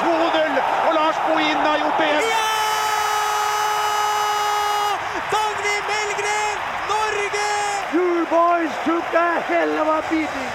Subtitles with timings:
[0.00, 2.30] 2-0, og Lars Bohin har gjort det igjen.
[5.32, 6.62] Dagny Melgren,
[6.92, 7.50] Norge!
[7.96, 10.54] You boys took a hell of a beating.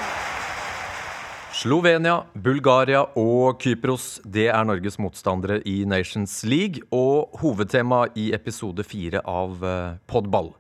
[1.61, 8.81] Slovenia, Bulgaria og Kypros det er Norges motstandere i Nations League og hovedtema i episode
[8.87, 10.53] fire av eh, Podball.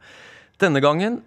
[0.61, 1.21] Denne gangen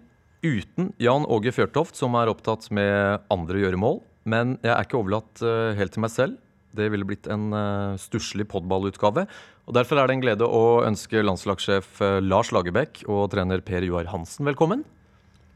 [0.45, 3.99] uten Jan Åge Fjørtoft, som er opptatt med andre gjøremål.
[4.29, 6.39] Men jeg er ikke overlatt eh, helt til meg selv.
[6.75, 9.25] Det ville blitt en uh, stusslig podballutgave.
[9.65, 13.81] Og Derfor er det en glede å ønske landslagssjef eh, Lars Lagerbäck og trener Per
[13.81, 14.83] Joar Hansen velkommen.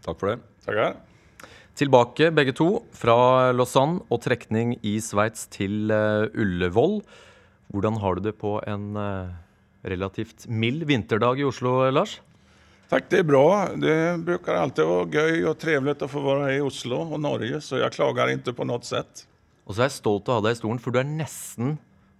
[0.01, 0.39] Takk for det.
[0.65, 1.51] Takk for det.
[1.77, 6.97] Tilbake begge to fra Lausanne og trekning i Sveits til eh, Ullevål.
[7.69, 8.97] Hvordan har du det på en
[9.85, 12.17] relativt mild vinterdag i Oslo, Lars?
[12.89, 13.45] Takk, det er bra.
[13.77, 17.61] Det bruker alltid å være gøy og trivelig å få være i Oslo og Norge,
[17.61, 19.28] så jeg klager ikke på noe sätt.
[19.69, 21.75] Og så er jeg stolt av å ha deg i stolen, for du er nesten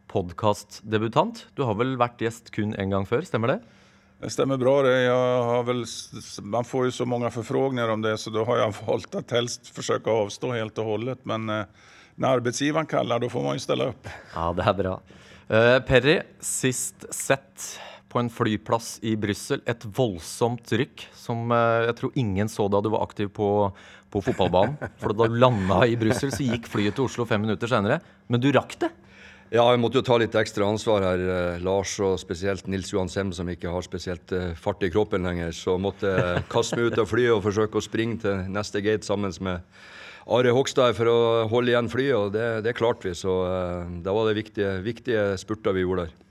[0.10, 1.48] podkastdebutant.
[1.58, 3.58] Du har vel vært gjest kun én gang før, stemmer det?
[4.22, 4.94] Det stemmer bra det.
[5.66, 5.82] Väl,
[6.46, 9.74] man får jo så mange forfrågninger om det, så da har jeg valgt at helst
[9.74, 11.26] forsøke å avstå helt og hållet.
[11.30, 11.90] Men eh,
[12.30, 14.14] arbeidsgiveren kaller, da får man jo stille opp.
[14.36, 14.96] Ja, det er bra.
[15.50, 17.72] Uh, Perry, sist sett
[18.10, 19.64] på en flyplass i Brussel.
[19.70, 23.50] Et voldsomt rykk som eh, jeg tror ingen så da du var aktiv på,
[24.12, 24.78] på fotballbanen.
[25.02, 28.00] For da du landa i Brussel, så gikk flyet til Oslo fem minutter senere.
[28.30, 28.92] Men du rakk det.
[29.50, 33.10] Ja, jeg måtte jo ta litt ekstra ansvar her, eh, Lars og spesielt Nils Johan
[33.10, 35.56] Sem, som ikke har spesielt eh, fart i kroppen lenger.
[35.58, 39.08] Så måtte jeg kaste meg ut av flyet og forsøke å springe til neste gate
[39.08, 39.66] sammen med
[40.30, 43.16] Are Hogstad for å holde igjen flyet, og det, det klarte vi.
[43.18, 46.29] Så uh, da var det viktige, viktige spurter vi gjorde der.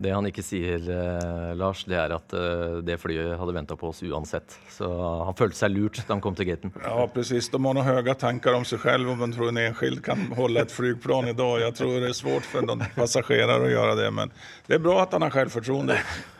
[0.00, 3.90] Det han ikke sier, eh, Lars, det er at eh, det flyet hadde venta på
[3.90, 4.54] oss uansett.
[4.72, 6.72] Så han følte seg lurt da han kom til gaten.
[6.80, 7.50] Ja, precis.
[7.52, 10.64] De har ha høye tanker om seg selv om man tror en enskild kan holde
[10.64, 11.66] et flygplan dag.
[11.66, 14.32] Jeg tror det er svårt for noen passasjerer å gjøre det, men
[14.70, 15.98] det er bra at han har självförtroende.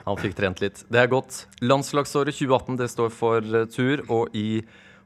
[0.08, 0.80] Han fikk trent litt.
[0.88, 1.44] Det er godt.
[1.60, 4.62] Landslagsåret 2018 det står for eh, tur, og i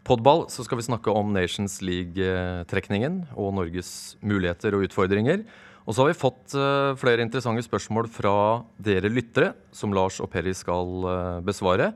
[0.07, 5.43] podball så skal vi snakke om Nations League-trekningen og Norges muligheter og utfordringer.
[5.85, 8.35] Og så har vi fått eh, flere interessante spørsmål fra
[8.81, 11.91] dere lyttere, som Lars og Perry skal eh, besvare.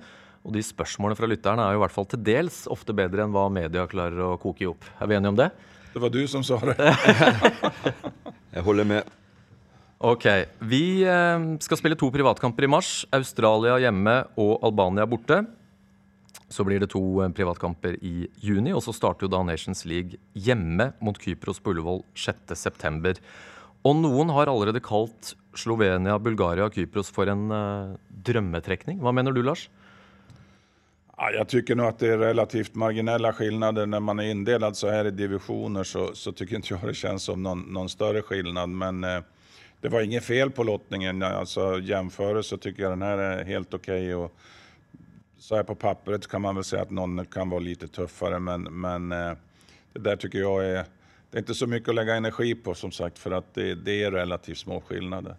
[0.45, 3.33] Og de spørsmålene fra lytterne er jo i hvert fall til dels ofte bedre enn
[3.33, 4.85] hva media klarer å koke i opp.
[5.01, 5.49] Er vi enige om det?
[5.95, 6.77] Det var du som sa det.
[8.55, 9.15] Jeg holder med.
[10.05, 10.29] Ok.
[10.69, 12.93] Vi eh, skal spille to privatkamper i mars.
[13.17, 15.47] Australia hjemme og Albania borte.
[16.53, 17.03] Så blir det to
[17.37, 22.05] privatkamper i juni, og så starter jo da Nations League hjemme mot Kypros på Ullevål
[22.17, 23.17] 6.9.
[23.87, 27.97] Og noen har allerede kalt Slovenia, Bulgaria og Kypros for en uh,
[28.27, 28.99] drømmetrekning.
[29.03, 29.69] Hva mener du, Lars?
[31.33, 33.87] Jag tycker nog att det är relativt marginella skillnader.
[33.87, 37.23] När man är indelad så här i divisioner så, så tycker inte jag det känns
[37.23, 38.69] som någon, någon större skillnad.
[38.69, 39.21] Men eh,
[39.81, 41.23] det var inget fel på lottningen.
[41.23, 44.15] Alltså, jämförelse tycker jag den här är helt okej.
[44.15, 44.35] Och
[45.39, 48.39] Så här på pappret kan man väl säga att någon kan vara lite tuffare.
[48.39, 49.33] Men, men eh,
[49.93, 50.85] det där tycker jag är...
[51.31, 54.03] Det är inte så mycket att lägga energi på som sagt för att det, det
[54.03, 55.37] är relativt små skillnader.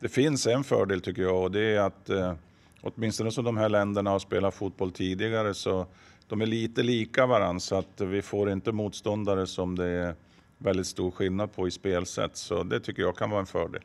[0.00, 2.34] Det finns en fördel tycker jag och det är att eh,
[2.80, 5.86] åtminstone som de här länderna har spelat fotboll tidigare så
[6.28, 10.14] de är lite lika varandra så att vi får inte motståndare som det är
[10.58, 12.36] väldigt stor skillnad på i spelsätt.
[12.36, 13.82] Så det tycker jag kan vara en fördel.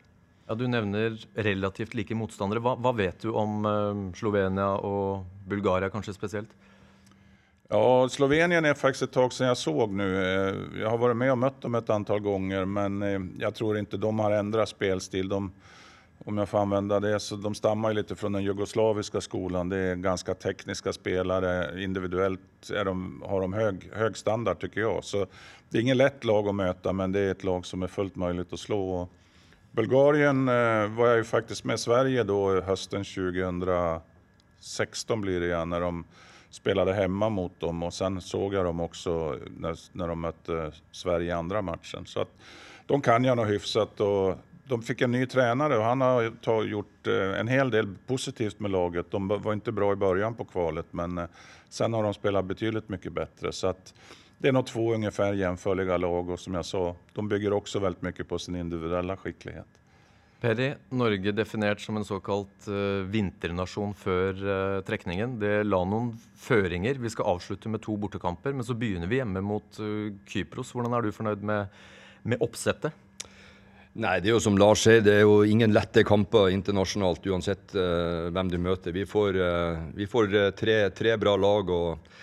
[0.47, 2.59] Ja, Du nevner relativt like motstandere.
[2.59, 6.49] Hva, vet du om eh, Slovenia og Bulgaria kanskje spesielt?
[7.73, 10.13] Ja, Slovenien är faktiskt ett tag sedan jag såg nu.
[10.13, 13.77] Jeg Jag har varit med och mött dem ett antal gånger men jeg jag tror
[13.77, 15.33] inte de har ändrat spelstil.
[15.33, 15.51] Om
[16.37, 19.69] jag får använda det, så de stammar ju lite från den jugoslaviska skolan.
[19.69, 21.83] Det är ganska tekniska spelare.
[21.83, 23.53] Individuellt de, har de
[23.93, 25.03] hög standard tycker jag.
[25.03, 25.25] Så
[25.69, 28.15] det är ingen lätt lag att möta men det är ett lag som är fullt
[28.15, 29.07] möjligt att slå.
[29.71, 35.81] Bulgarien eh, var jag ju faktiskt med Sverige då hösten 2016 blir det igen när
[35.81, 36.05] de
[36.51, 41.27] spelade hemma mot dem och sen såg jag dem också när, när de mötte Sverige
[41.27, 42.05] i andra matchen.
[42.05, 42.37] Så att
[42.85, 47.07] de kan jag nog hyfsat och de fick en ny tränare och han har gjort
[47.07, 49.11] eh, en hel del positivt med laget.
[49.11, 51.25] De var inte bra i början på kvalet men eh,
[51.69, 53.51] sen har de spelat betydligt mycket bättre.
[53.51, 53.93] Så att
[54.37, 58.01] det är nog två ungefär jämförliga lag och som jag sa, de bygger också väldigt
[58.01, 59.80] mycket på sin individuella skicklighet.
[60.41, 65.35] Perry, Norge definert som en såkalt uh, vinternasjon før uh, trekningen.
[65.37, 66.97] Det la noen føringer.
[66.97, 70.71] Vi skal avslutte med to bortekamper, men så begynner vi hjemme mot uh, Kypros.
[70.73, 71.77] Hvordan er du fornøyd med,
[72.25, 72.97] med oppsettet?
[74.01, 77.73] Nei, det er jo som Lars sier, det er jo ingen lette kamper internasjonalt uansett
[77.75, 78.95] hvem du møter.
[78.95, 79.35] Vi får,
[79.97, 82.13] vi får tre, tre bra lag, og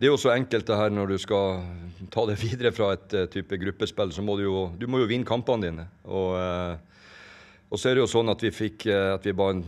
[0.00, 1.60] det er jo så enkelt det her når du skal
[2.08, 5.28] ta det videre fra et type gruppespill, så må du jo, du må jo vinne
[5.28, 5.86] kampene dine.
[6.08, 6.32] Og,
[7.68, 9.64] og så er det jo sånn at vi fikk uh, at vi var en,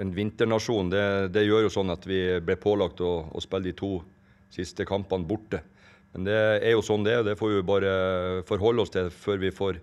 [0.00, 0.90] en vinternasjon.
[0.92, 1.04] Det,
[1.34, 3.94] det, gjør jo sånn at vi ble pålagt å, å, spille de to
[4.52, 5.62] siste kampene borte.
[6.14, 7.94] Men det er jo sånn det er, det får vi bare
[8.48, 9.80] forholde oss til før vi får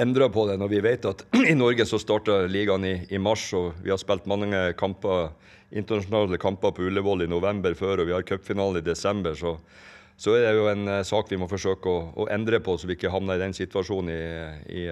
[0.00, 0.56] endra på det.
[0.58, 4.00] Når vi vet at i Norge så starta ligaen i, i mars, og vi har
[4.00, 5.30] spilt mange kamper
[5.70, 9.54] internasjonale kamper på Ullevål i november før, og vi har cupfinale i desember, så,
[10.20, 12.88] så, er det jo en uh, sak vi må forsøke å, å, endre på, så
[12.88, 14.20] vi ikke havner i den situasjonen i,
[14.68, 14.84] i,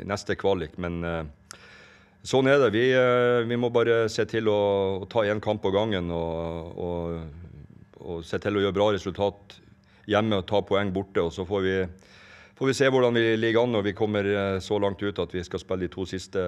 [0.00, 0.78] i neste kvalik.
[0.80, 1.58] Men uh,
[2.24, 2.70] sånn er det.
[2.72, 2.84] Vi,
[3.50, 4.60] vi, må bare se til å,
[5.04, 7.58] å ta én kamp på gangen og, og,
[8.00, 9.58] og, se til å gjøre bra resultat
[10.08, 11.28] hjemme og ta poeng borte.
[11.28, 11.76] og så får vi
[12.56, 14.26] får vi se hvordan vi ligger an når vi kommer
[14.60, 16.40] så langt ut at vi skal spille de to siste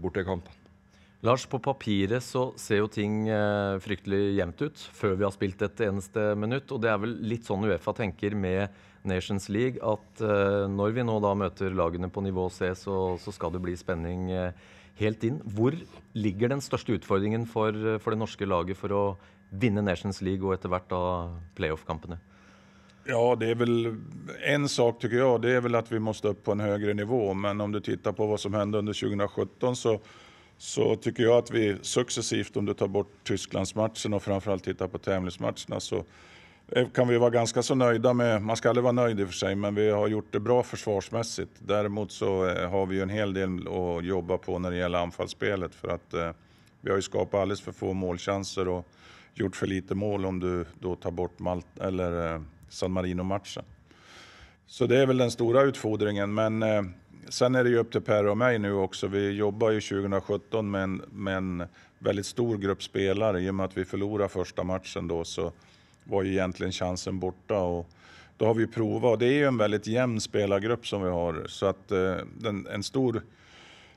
[0.00, 0.61] bortekampene.
[1.22, 5.60] Lars, på papiret så ser jo ting eh, fryktelig jevnt ut før vi har spilt
[5.62, 6.72] et eneste minutt.
[6.74, 8.74] Og det er vel litt sånn Uefa tenker med
[9.06, 13.34] Nations League, at eh, når vi nå da møter lagene på nivå C, så, så
[13.34, 14.50] skal det bli spenning eh,
[14.98, 15.38] helt inn.
[15.46, 15.76] Hvor
[16.18, 17.70] ligger den største utfordringen for,
[18.02, 19.04] for, det norske laget for å
[19.54, 21.04] vinne Nations League og etter hvert da
[21.54, 22.18] playoff-kampene?
[23.06, 23.94] Ja, det er vel
[24.46, 27.28] en sak tycker jeg, det er vel at vi må upp på en høyere nivå.
[27.34, 29.96] Men om du tittar på hva som hände under 2017 så
[30.62, 34.98] så tycker jag att vi successivt, om du tar bort Tysklandsmatchen och framförallt tittar på
[34.98, 36.04] tävlingsmatcherna, så
[36.94, 39.34] kan vi vara ganska så nöjda med, man ska aldrig vara nöjd i och för
[39.34, 41.50] sig, men vi har gjort det bra försvarsmässigt.
[41.58, 44.98] Däremot så eh, har vi ju en hel del att jobba på när det gäller
[44.98, 46.30] anfallsspelet för att eh,
[46.80, 48.86] vi har ju skapat alldeles för få målchanser och
[49.34, 53.64] gjort för lite mål om du då tar bort Malt eller eh, San Marino-matchen.
[54.66, 56.82] Så det är väl den stora utfordringen, men eh,
[57.28, 59.06] sen är det ju upp till Per och mig nu också.
[59.06, 61.64] Vi jobbar ju 2017 med en, med en
[61.98, 63.40] väldigt stor grupp spelare.
[63.40, 65.52] I och med att vi förlorade första matchen då så
[66.04, 67.58] var ju egentligen chansen borta.
[67.58, 67.88] Och
[68.36, 69.12] då har vi provat.
[69.12, 71.44] Och det är ju en väldigt jämn spelargrupp som vi har.
[71.46, 73.22] Så att eh, den, en stor...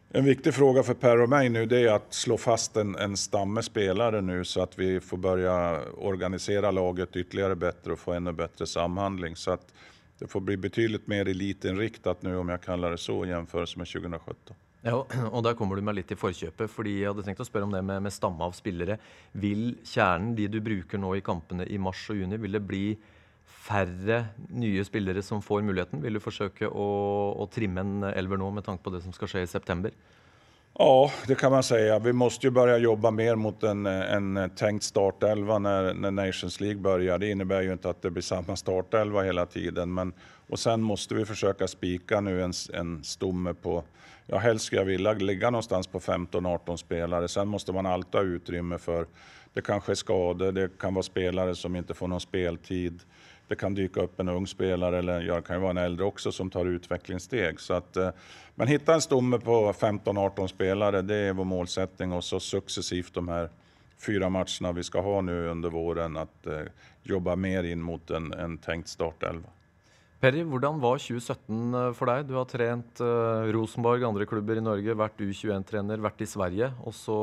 [0.09, 3.17] En viktig fråga för Per och mig nu det är att slå fast en, en
[3.17, 8.31] stamme spelare nu så att vi får börja organisera laget ytterligare bättre och få ännu
[8.31, 9.35] bättre samhandling.
[9.35, 9.73] Så att
[10.19, 13.89] det får bli betydelig mer elitinriktet nå, om jeg kaller det så, i jämförelse med
[13.91, 14.55] 2017.
[14.85, 14.99] Ja,
[15.33, 16.69] og Der kommer du meg litt i forkjøpet.
[16.69, 18.99] fordi Jeg hadde tenkt å spørre om det med, med stamme av spillere.
[19.33, 22.85] Vil kjernen, de du bruker nå i kampene i mars og juni, vil det bli
[23.65, 26.03] færre nye spillere som får muligheten?
[26.03, 26.87] Vil du forsøke å,
[27.33, 29.95] å trimme en elver nå med tanke på det som skal skje i september?
[30.79, 31.99] Ja, det kan man säga.
[31.99, 36.81] Vi måste ju börja jobba mer mot en, en tänkt startelva när, när Nations League
[36.81, 37.17] börjar.
[37.17, 39.93] Det innebär ju inte att det blir samma startelva hela tiden.
[39.93, 40.13] Men,
[40.49, 43.83] och sen måste vi försöka spika nu en, en stomme på,
[44.25, 47.27] ja helst skulle jag vilja ligga någonstans på 15-18 spelare.
[47.27, 49.05] Sen måste man alltid ha utrymme för,
[49.55, 53.01] det kanske är skador, det kan vara spelare som inte får någon speltid
[53.47, 56.31] det kan dyka upp en ung spelare, eller det kan ju vara en äldre också,
[56.31, 57.59] som tar utvecklingssteg.
[57.59, 58.09] Så att, eh,
[58.55, 62.11] men hitta en stomme på 15-18 spelare, det är vår målsättning.
[62.11, 63.49] Och så successivt de här
[64.05, 66.61] fyra matcherna vi ska ha nu under våren, att eh,
[67.03, 69.49] jobba mer in mot en, en tenkt startelva.
[70.19, 72.25] Perry, hvordan var 2017 eh, for deg?
[72.25, 76.71] Du har trent uh, Rosenborg, andre klubber i Norge, vært U21-trener, vært i Sverige.
[76.81, 77.17] Og så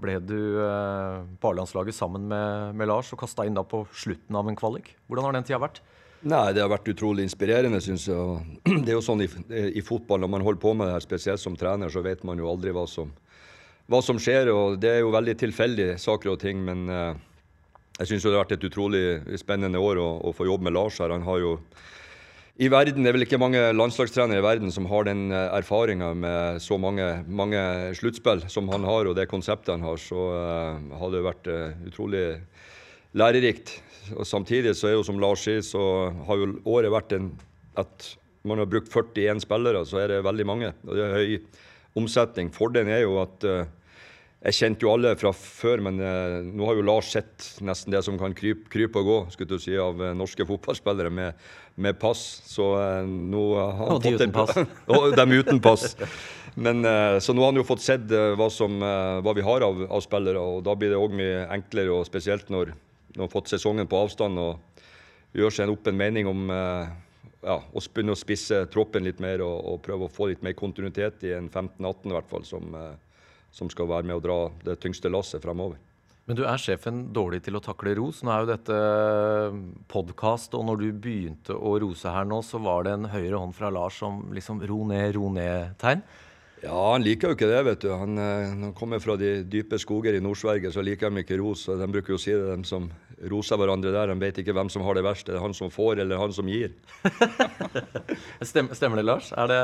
[0.00, 4.38] ble du eh, på A-landslaget sammen med, med, Lars og kasta inn da på slutten
[4.38, 4.94] av en kvalik.
[5.06, 5.82] Hvordan har den tida vært?
[6.22, 8.60] Nei, Det har vært utrolig inspirerende, syns jeg.
[8.84, 9.28] Det er jo sånn i,
[9.74, 12.38] i, fotball, når man holder på med det her, spesielt som trener, så vet man
[12.38, 13.10] jo aldri hva som,
[13.90, 14.52] hva som skjer.
[14.54, 16.62] og Det er jo veldig tilfeldige saker og ting.
[16.62, 17.16] Men uh,
[17.98, 19.02] jeg syns det har vært et utrolig
[19.42, 21.10] spennende år å, å få jobbe med Lars her.
[21.14, 21.56] Han har jo
[22.60, 26.12] i verden, Det er vel ikke mange landslagstrenere i verden som har den eh, erfaringa
[26.12, 27.58] med så mange, mange
[27.96, 29.96] sluttspill som han har, og det konseptet han har.
[29.96, 32.26] Så uh, har det vært uh, utrolig
[33.16, 33.78] lærerikt.
[34.18, 37.30] Og Samtidig så er jo som Lars sier, så har jo året vært en,
[37.80, 38.10] at
[38.44, 40.74] man har brukt 41 spillere, så er det veldig mange.
[40.84, 42.52] Og det er høy omsetning.
[42.52, 43.64] Fordelen er jo at uh,
[44.42, 48.00] jeg kjente jo alle fra før, men eh, nå har jo Lars sett nesten det
[48.02, 51.44] som kan krype, krype og gå skulle du si, av eh, norske fotballspillere med,
[51.78, 52.24] med pass.
[52.50, 54.56] Så eh, nå har han og de uten pass.
[54.90, 55.92] og dem uten pass.
[56.54, 59.44] Men, eh, så nå har han jo fått sett eh, hva, som, eh, hva vi
[59.46, 62.74] har av, av, spillere, og da blir det òg mye enklere, og spesielt når
[63.14, 64.82] han har fått sesongen på avstand og
[65.36, 69.54] gjør seg opp en mening om ja, å begynne å spisse troppen litt mer og,
[69.68, 72.76] og, prøve å få litt mer kontinuitet i en 15-18 i hvert fall, som
[73.52, 75.78] som skal være med å dra det tyngste lasset fremover.
[76.28, 78.20] Men du er sjefen dårlig til å takle ros.
[78.22, 78.76] Nå er jo dette
[79.90, 83.56] podkast, og når du begynte å rose her nå, så var det en høyre hånd
[83.56, 86.04] fra Lars som liksom ro ned, ro ned-tegn.
[86.62, 87.88] Ja, han liker jo ikke det, vet du.
[87.90, 91.40] Han, eh, når han kommer fra de dype skoger i Nord-Sverige, så liker de ikke
[91.40, 91.64] ros.
[91.66, 92.86] og De bruker jo å si det, de som
[93.32, 94.12] roser hverandre der.
[94.12, 95.26] De vet ikke hvem som har det verst.
[95.26, 96.70] Det er han som får, eller han som gir.
[98.46, 99.34] Stemmer det, Lars?
[99.34, 99.60] Det,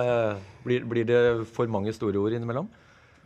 [0.66, 1.23] blir, blir det
[1.54, 2.66] for mange store ord innimellom?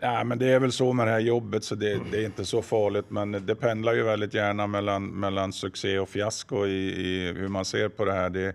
[0.04, 2.44] Ja, men det är väl så med det här jobbet så det, det är inte
[2.44, 3.04] så farligt.
[3.08, 7.64] Men det pendlar ju väldigt gärna mellan, mellan succé och fiasko i, i hur man
[7.64, 8.30] ser på det här.
[8.30, 8.54] Det,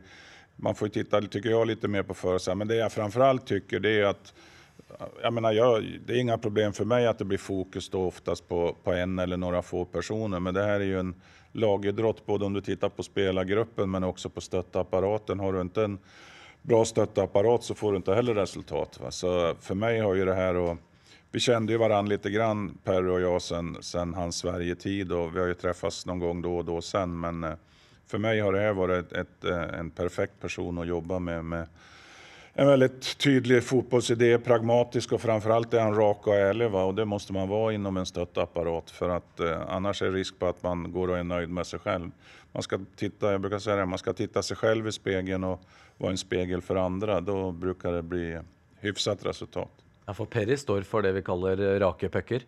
[0.56, 1.20] man får titta,
[1.66, 2.56] lite mer på förutsättningar.
[2.56, 4.34] Men det jag framförallt tycker det är att
[5.22, 8.48] jag menar, jag, det är inga problem för mig att det blir fokus då oftast
[8.48, 10.40] på, på en eller några få personer.
[10.40, 11.16] Men det här är ju en
[11.52, 15.40] lagidrott både om du tittar på spelargruppen men också på stöttapparaten.
[15.40, 16.00] Har du inte en
[16.62, 19.00] bra støtteapparat, så får du inte heller resultat.
[19.02, 19.12] Va?
[19.12, 20.78] Så för mig har ju det här och
[21.32, 25.40] vi kände ju varandra lite grann, Per och jag, sen, sen hans Sverige-tid och vi
[25.40, 27.20] har ju träffats någon gång då och då sen.
[27.20, 27.54] Men eh,
[28.08, 31.46] för mig har det här varit ett, ett, eh, en perfekt person att jobba med,
[31.46, 31.68] med
[32.54, 36.70] en väldigt tydlig fotbollsidé, pragmatisk och framförallt är han rak och ärlig.
[36.70, 36.84] Va?
[36.84, 40.46] Och det måste man vara inom en stöttapparat för att eh, annars är risk på
[40.46, 42.12] att man går och är nöjd med sig själv.
[42.52, 45.62] Man ska titta, jag brukar säga det, man ska titta sig själv i spegeln och
[45.98, 47.22] vara en spegel för andra.
[47.22, 48.40] Då brukar det bli
[48.80, 49.72] hyfsat resultat.
[50.08, 52.46] Ja, for Perry står for det vi kaller rake pucker.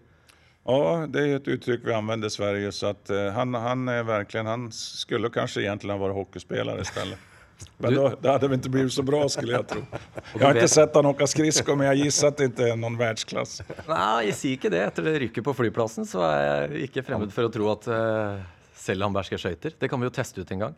[0.66, 2.72] Ja, det är ett uttryck vi använder i Sverige.
[2.72, 7.20] Så att, uh, han, han, är verkligen, han skulle kanske egentligen vara hockeyspelare istället.
[7.78, 9.82] Men då, det hade väl inte blivit så bra skulle jag tro.
[10.40, 12.98] Jag har inte sett han åka skridskor, men jag gissar att det inte är någon
[12.98, 13.62] världsklass.
[13.88, 14.80] Nei, jeg sier ikke det.
[14.86, 18.40] Etter det rykket på flyplassen så er jeg ikke fremmed for å tro at uh,
[18.80, 19.76] selv han behersker skøyter.
[19.76, 20.78] Det kan vi jo teste ut en gang.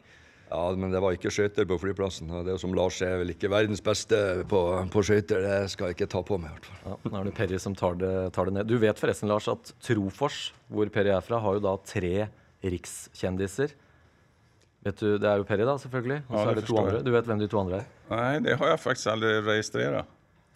[0.52, 2.28] Ja, men det var ikke skøyter på flyplassen.
[2.36, 4.18] og det er som Lars er vel ikke verdens beste
[4.52, 4.60] på,
[4.92, 5.46] på skøyter.
[5.46, 6.82] Det skal jeg ikke ta på meg, i hvert fall.
[6.92, 8.68] Ja, nå er det Perry som tar det, tar det ned.
[8.68, 12.28] Du vet forresten, Lars, at Trofors, hvor Perry er fra, har jo da tre
[12.68, 13.72] rikskjendiser.
[14.84, 16.20] Vet du, Det er jo Perry, da, selvfølgelig.
[16.28, 17.02] Og Ja, så det er det to andre.
[17.06, 17.90] Du vet hvem de to andre er?
[18.12, 20.08] Nei, det har jeg faktisk aldri registrert.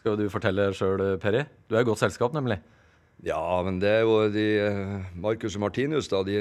[0.01, 1.45] Skal du fortelle sjøl, Perry?
[1.69, 2.59] Du er i godt selskap, nemlig.
[3.23, 6.19] Ja, men det er jo de eh, Marcus og Martinus, da.
[6.27, 6.35] De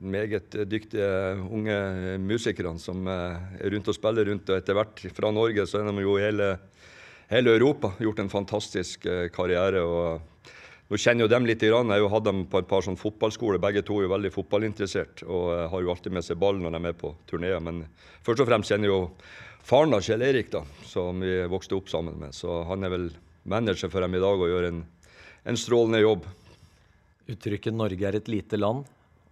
[0.00, 1.08] meget dyktige
[1.52, 1.76] unge
[2.22, 4.50] musikerne som eh, er rundt og spiller rundt.
[4.50, 6.54] Og etter hvert fra Norge så er de jo hele,
[7.32, 7.92] hele Europa.
[8.00, 9.82] Gjort en fantastisk eh, karriere.
[9.82, 10.20] og
[10.86, 11.62] nå kjenner jo dem litt.
[11.66, 13.58] Jeg har jo hatt dem på et par sånn fotballskoler.
[13.62, 16.76] Begge to er jo veldig fotballinteressert og eh, har jo alltid med seg ball når
[16.76, 17.62] de er på turneer.
[17.62, 17.84] Men
[18.26, 19.00] først og fremst kjenner jo
[19.66, 20.54] faren av Kjell Erik,
[20.86, 22.36] som vi vokste opp sammen med.
[22.36, 23.08] Så han er vel
[23.46, 24.82] manager for dem i dag og gjør en,
[25.46, 26.26] en strålende jobb.
[27.26, 28.86] Uttrykket 'Norge er et lite land',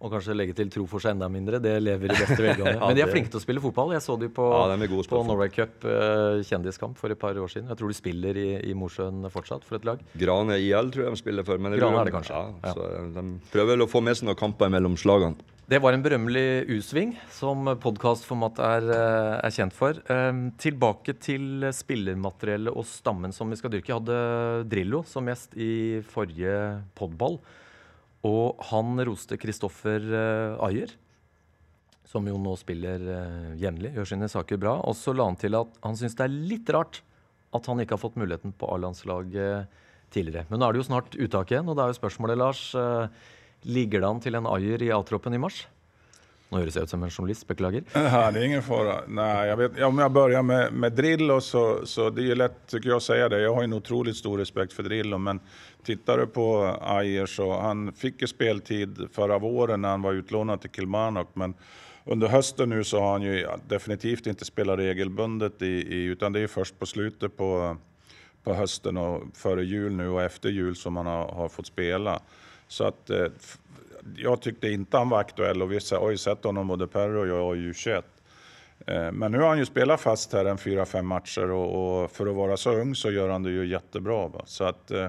[0.05, 2.77] og kanskje legge til tro for seg enda mindre', det lever i beste velgående.
[2.87, 3.95] Men de er flinke til å spille fotball.
[3.95, 4.77] Jeg så de på, Ja,
[5.09, 7.71] på Norway Cup eh, kjendiskamp for et par år siden.
[7.73, 10.05] Jeg tror de spiller i, i Mosjøen fortsatt for et lag.
[10.21, 11.57] Grane IL tror jeg de spiller for.
[11.57, 12.77] Men Grane er det kanskje, Ja, ja.
[12.77, 15.51] Så de prøver vel å få med seg noen kamper mellom slagene.
[15.65, 19.97] Det var en berømmelig U-sving, som podkastformat er, eh, er kjent for.
[20.13, 23.89] Um, tilbake til spillermateriellet og stammen som vi skal dyrke.
[23.89, 27.39] Jeg hadde Drillo som gjest i forrige podball.
[28.25, 30.93] Og han roste Kristoffer eh, Ayer,
[32.05, 34.75] som jo nå spiller uh, jevnlig, gjør sine saker bra.
[34.87, 37.01] Og så la han til at han syns det er litt rart
[37.55, 39.81] at han ikke har fått muligheten på A-landslaget
[40.13, 40.45] tidligere.
[40.49, 43.25] Men nå er det jo snart uttak igjen, og da er jo spørsmålet, Lars eh,
[43.65, 45.63] Ligger det an til en Ayer i A-troppen i mars?
[46.49, 47.85] Nå høres jeg ut som en journalist, beklager.
[47.95, 48.99] Ja, det er ingen fara.
[49.07, 52.59] Nei, jag vet, om jeg begynner med, med Drillo så, så det er jo lett
[52.69, 53.39] tycker jag å si det.
[53.41, 55.41] Jeg har en utrolig stor respekt for Drillo men
[55.85, 56.45] tittar du på
[56.81, 61.53] Ayer så han fikk ju speltid förra våren när han var utlånad til Kilmarnock men
[62.05, 66.45] under høsten nu så har han ju definitivt ikke spelat regelbundet i, i, utan det
[66.45, 67.49] er først på slutet på,
[68.45, 72.19] på høsten og före jul nu och efter jul som han har, har fått spela.
[72.67, 73.27] Så att eh,
[74.17, 77.19] jag tyckte inte han var aktuell och vi sa- har ju sett honom både Perro
[77.19, 78.03] och jag i U21.
[78.87, 82.11] Eh, Men nu har han ju spelat fast här en fyra, fem matcher och, och
[82.11, 84.27] för att vara så ung så gör han det ju jättebra.
[84.27, 84.41] Va?
[84.45, 85.07] Så att eh,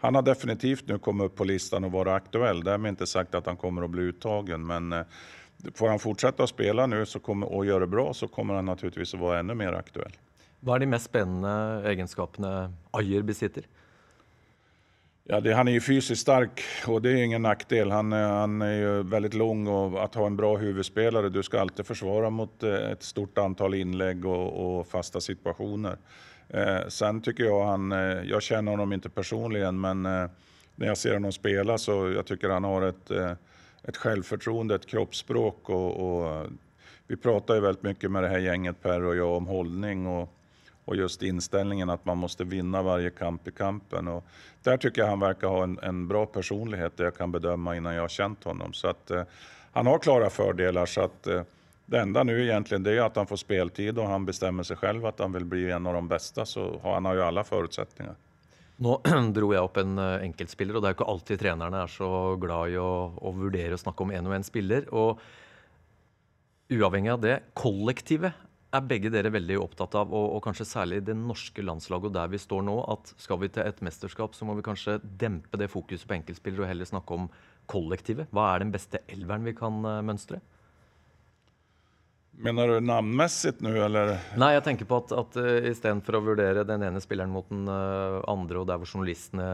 [0.00, 2.64] han har definitivt nu kommit upp på listan och vara aktuell.
[2.64, 5.02] Därmed inte sagt att han kommer att bli uttagen men eh,
[5.74, 8.64] får han fortsätta att spela nu så kommer, och göra det bra så kommer han
[8.66, 10.12] naturligtvis att vara ännu mer aktuell.
[10.64, 13.64] Hva er de mest spennende egenskapene Ayer besitter?
[15.26, 17.90] Ja, det, han är ju fysiskt stark och det är ingen nackdel.
[17.90, 21.60] Han, är- han är ju väldigt lång och att ha en bra huvudspelare, du ska
[21.60, 25.96] alltid försvara mot et ett stort antal inlägg och, och fasta situationer.
[26.48, 30.26] Eh, sen tycker jag han, jeg jag känner honom inte personligen men eh,
[30.76, 33.32] när jag ser honom spela så jag tycker han har ett, eh,
[33.82, 36.42] ett självförtroende, kroppsspråk och, och eh,
[37.06, 40.30] vi pratar ju väldigt mycket med det här gänget Per och jag om hållning och
[40.84, 44.08] och just inställningen att man måste vinna varje kamp i kampen.
[44.08, 44.24] Och
[44.62, 47.94] där tycker jag han verkar ha en, en bra personlighet det jag kan bedöma innan
[47.94, 48.72] jag har känt honom.
[48.72, 49.22] Så att, eh,
[49.72, 51.42] han har klara fördelar så att eh,
[51.86, 55.06] det enda nu egentligen det är att han får speltid och han bestämmer sig själv
[55.06, 58.14] att han vill bli en av de bästa så han har ju alla förutsättningar.
[58.76, 58.96] Nå
[59.36, 62.08] dro jeg opp en eh, enkeltspiller, og det er jo ikke alltid trenerne er så
[62.42, 64.88] glad i å, å vurdere å snakke om én og én spiller.
[64.90, 65.20] Og
[66.74, 68.34] uavhengig av det, kollektivet
[68.74, 72.32] er begge dere veldig opptatt av, og, og kanskje særlig det norske landslaget og der
[72.32, 75.70] vi står nå, at skal vi til et mesterskap, så må vi kanskje dempe det
[75.72, 77.28] fokuset på enkeltspillere og heller snakke om
[77.70, 78.28] kollektivet.
[78.34, 80.40] Hva er den beste elveren vi kan uh, mønstre?
[82.44, 84.16] Mener du navnmessig nå, eller?
[84.42, 87.68] Nei, jeg tenker på at, at uh, istedenfor å vurdere den ene spilleren mot den
[87.70, 89.46] uh, andre, og der hvor journalistene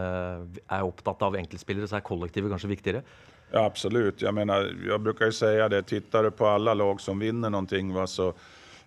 [0.65, 3.03] er opptatt av enkeltspillere, så er kollektivet kanskje viktigere?
[3.51, 4.23] Ja, absolutt.
[4.23, 8.07] Jeg mener, jeg bruker jo si det, tittar du på alle lag som vinner noe,
[8.07, 8.31] så,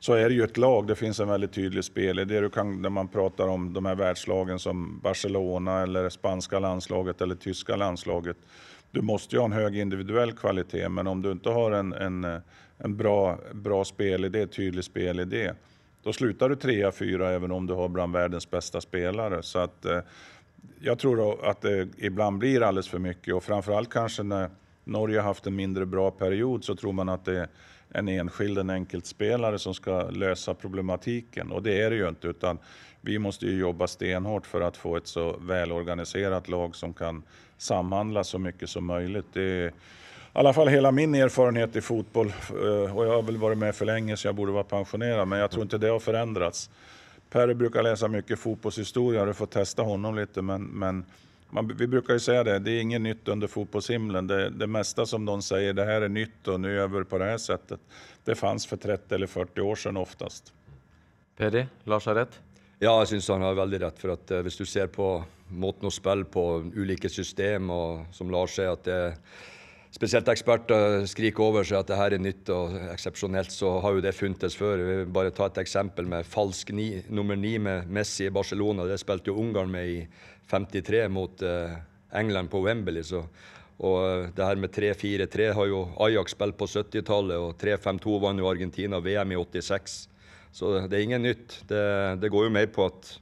[0.04, 0.86] så är det ju ett lag.
[0.86, 2.40] Det finns en väldigt tydlig spelidé.
[2.40, 7.34] Du kan, när man pratar om de här världslagen som Barcelona eller spanska landslaget eller
[7.34, 8.36] tyska landslaget.
[8.90, 12.42] Du måste ju ha en hög individuell kvalitet, men om du inte har en, en
[12.78, 15.52] en bra, bra spelidé, tydlig spelidé.
[16.02, 19.42] Då slutar du trea, fyra även om du har bland världens bästa spelare.
[19.42, 20.00] Så att, eh,
[20.98, 24.50] tror att det ibland blir alldeles för mycket och framförallt kanske när
[24.84, 27.48] Norge har haft en mindre bra period så tror man att det
[27.94, 29.06] en enskild, en enkelt
[29.58, 32.58] som ska lösa problematiken och det är det ju inte utan
[33.00, 33.86] vi måste ju jobba
[34.46, 37.22] för att få ett så välorganiserat lag som kan
[37.58, 39.26] samhandla så mycket som möjligt.
[39.32, 39.70] Det i
[40.32, 43.84] alla fall hela min erfarenhet i fotboll, og och jag har väl varit med för
[43.84, 46.70] länge så jag borde vara pensionerad, men jag tror inte det har förändrats.
[47.30, 51.04] Perry brukar läsa mycket fotbollshistoria, du får testa honom lite, men, men
[51.50, 54.26] man, vi brukar ju säga det, det är inget nytt under fotbollshimlen.
[54.26, 57.18] Det, det mesta som noen säger, det här är nytt och nu gör vi på
[57.18, 57.80] det här sättet.
[58.24, 60.52] Det fanns for 30 eller 40 år siden oftast.
[61.36, 62.40] Peri, Lars har rett?
[62.78, 63.98] Ja, jeg syns han har veldig rett.
[63.98, 68.30] for at uh, Hvis du ser på måten å spille på, ulike system, og som
[68.30, 69.16] Lars sier, at det er
[69.94, 74.02] spesielt eksperter skriker over seg at det her er nytt og eksepsjonelt, så har jo
[74.02, 74.82] det funtes før.
[74.82, 78.88] Vi vil bare ta et eksempel med falsk ni, nummer ni med Messi i Barcelona.
[78.90, 80.00] Det spilte jo Ungarn med i
[80.50, 81.76] 53 mot uh,
[82.12, 83.02] England på Wembley.
[83.02, 83.24] Så,
[83.78, 88.42] og uh, det her med 3-4-3 har jo Ajax spilt på 70-tallet, og 3-5-2 vant
[88.42, 89.98] jo Argentina VM i 86.
[90.54, 91.60] Så det er ingen nytt.
[91.68, 91.84] Det,
[92.22, 93.18] det går jo mer på at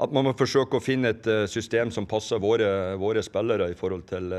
[0.00, 3.74] at man må forsøke å finne et uh, system som passer våre, våre, spillere i
[3.76, 4.32] forhold til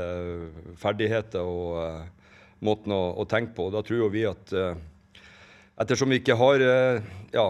[0.74, 3.68] ferdigheter og måten å, å, tenke på.
[3.70, 4.50] Da tror vi at
[5.78, 6.64] ettersom vi ikke har
[7.30, 7.46] ja,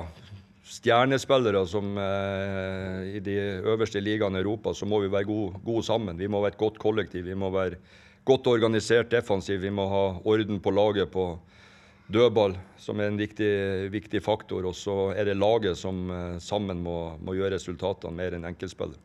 [0.72, 3.35] stjernespillere som i de
[3.68, 6.16] øverste ligaene i Europa, så må vi være gode, gode sammen.
[6.16, 7.26] Vi må være et godt kollektiv.
[7.28, 7.76] Vi må være
[8.24, 9.61] godt organisert defensiv.
[9.61, 11.26] Vi må ha orden på laget på
[12.12, 13.52] dødball, som er en viktig,
[13.92, 14.66] viktig faktor.
[14.68, 19.00] Og så er det laget som eh, sammen må, må gjøre resultatene mer enn enkeltspillere.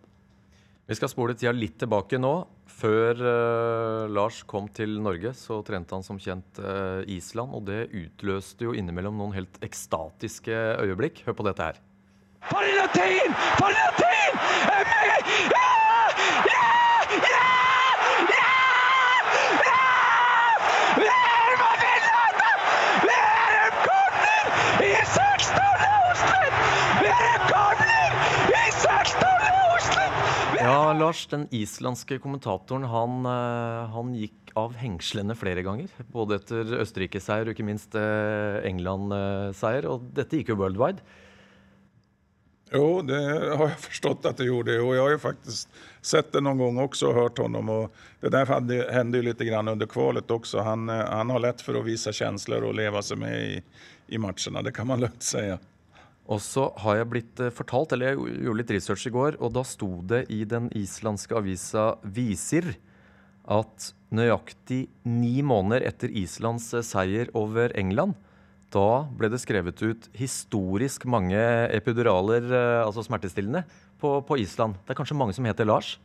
[0.88, 2.36] Vi skal spole tida litt tilbake nå.
[2.67, 7.56] Før uh, Lars kom til Norge, så trente han som kjent uh, Island.
[7.56, 11.23] Og det utløste jo innimellom noen helt ekstatiske øyeblikk.
[11.27, 11.82] Hør på dette her.
[12.51, 13.39] For en latin!
[13.58, 14.08] For en latin!
[31.08, 35.91] Lars, den islandske kommentatoren han, eh, han, gikk av hengslene flere ganger.
[36.12, 39.88] Både etter Østerrike-seier og ikke minst eh, England-seier.
[39.88, 41.06] Og dette gikk jo worldwide.
[42.74, 44.76] Jo, det har jeg forstått at det gjorde.
[44.84, 47.72] Og jeg har jo faktisk sett det noen ganger også og hørt ham.
[47.72, 50.65] Og det der hendte jo litt under kvalet også.
[50.67, 53.63] Han, eh, han, har lett for å vise følelser og leve seg med i,
[54.12, 54.65] i matchene.
[54.65, 55.48] Det kan man lett si.
[56.27, 59.53] Og så har jeg blitt eh, fortalt, eller jeg gjorde litt research i går, og
[59.55, 62.73] da sto det i den islandske avisa Visir
[63.47, 68.17] at nøyaktig ni måneder etter Islands eh, seier over England,
[68.75, 71.39] da ble det skrevet ut historisk mange
[71.71, 73.63] epiduraler, eh, altså smertestillende,
[73.97, 74.75] på, på Island.
[74.83, 75.95] Det er kanskje mange som heter Lars?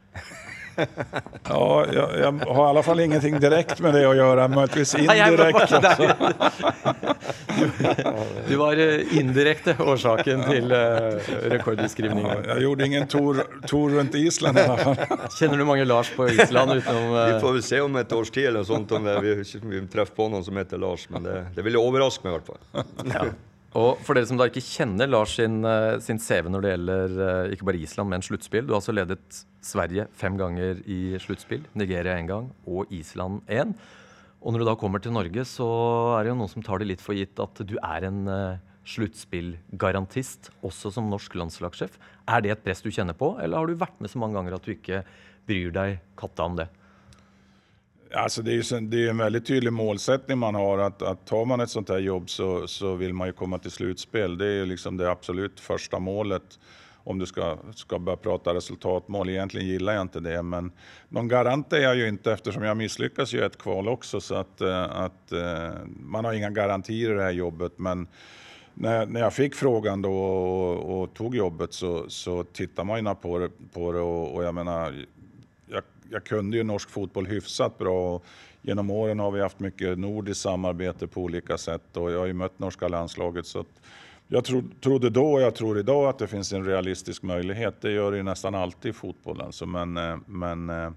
[1.48, 5.74] Ja, jag, jag, har i alla fall ingenting direkt med det att göra, möjligtvis indirekt.
[7.58, 7.68] Du,
[8.48, 10.72] du var eh, indirekte årsaken til
[11.52, 12.30] rekordutskrivningen.
[12.44, 15.28] Ja, jeg gjorde ingen tor, tor rundt Island i hvert fall.
[15.38, 17.26] Kjenner du mange Lars på Island utenom uh...
[17.35, 20.16] Vi får vel se om et års tid eller sånt om det, vi, vi treffer
[20.16, 22.87] på noen som heter Lars, men det, det vil overraske meg i hvert fall.
[23.12, 23.32] Ja.
[23.78, 27.14] Og for dere som da ikke kjenner Lars sin, eh, sin CV når det gjelder
[27.24, 28.66] eh, ikke bare Island, men sluttspill.
[28.66, 33.72] Du har altså ledet Sverige fem ganger i sluttspill, Nigeria én gang og Island én.
[34.42, 35.68] Og når du da kommer til Norge, så
[36.18, 38.61] er det jo noen som tar det litt for gitt at du er en uh,
[38.90, 41.94] sluttspillgarantist, også som norsk landslagssjef.
[42.26, 44.58] Er det et press du kjenner på, eller har du vært med så mange ganger
[44.58, 45.04] at du ikke
[45.46, 46.66] bryr deg katta om det?
[48.14, 50.79] Alltså det, är ju, det är en väldigt tydlig målsättning man har.
[50.79, 53.70] Att, att tar man ett sånt här jobb så, så vill man ju komma till
[53.70, 54.38] slutspel.
[54.38, 56.59] Det är liksom det absolut första målet.
[57.05, 59.29] om du ska, ska börja prata resultatmål.
[59.29, 60.72] Egentligen gillar jag inte det, men
[61.09, 64.20] någon garant är jag ju inte eftersom jag misslyckas ju ett kval också.
[64.20, 67.72] Så att, eh, att eh, man har inga garantier i det här jobbet.
[67.77, 68.07] Men
[68.75, 73.14] när, när jag fick frågan då och, och tog jobbet så, så tittar man ju
[73.14, 74.94] på det, på det och, och jag menar,
[75.66, 78.14] jag, jag kunde ju norsk fotboll hyfsat bra.
[78.14, 78.25] Och
[78.62, 82.33] genom åren har vi haft mycket nordiskt samarbete på olika sätt och jag har ju
[82.33, 83.46] mött norska landslaget.
[83.46, 83.81] Så att
[84.29, 87.81] jag tro, trodde då och jag tror idag att det finns en realistisk möjlighet.
[87.81, 89.46] Det gör det ju nästan alltid i fotbollen.
[89.46, 89.66] Alltså.
[89.66, 90.90] Men, eh, men eh,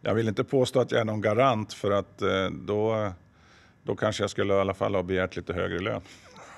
[0.00, 3.12] jag vill inte påstå att jag är någon garant för att da då,
[3.82, 6.00] då kanske jag skulle i alla fall ha begärt lite högre lön.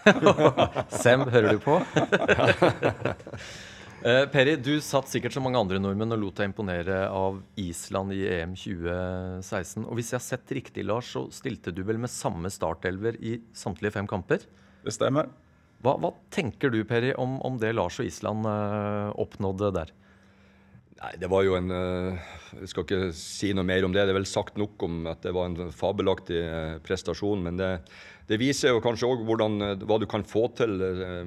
[0.88, 1.82] Sem, hører du på?
[3.98, 8.14] Eh, Peri, du satt sikkert som mange andre nordmenn og lot deg imponere av Island
[8.14, 9.82] i EM 2016.
[9.82, 13.40] Og hvis jeg har sett riktig, Lars, så stilte du vel med samme startelver i
[13.58, 14.44] samtlige fem kamper?
[14.84, 15.32] Det stemmer.
[15.82, 19.90] Hva, hva tenker du, Peri, om, om det Lars og Island eh, oppnådde der?
[20.98, 24.02] Nei, det var jo en eh, Jeg skal ikke si noe mer om det.
[24.02, 27.44] Det er vel sagt nok om at det var en fabelaktig eh, prestasjon.
[27.44, 27.68] Men det,
[28.26, 30.74] det viser jo kanskje òg hva du kan få til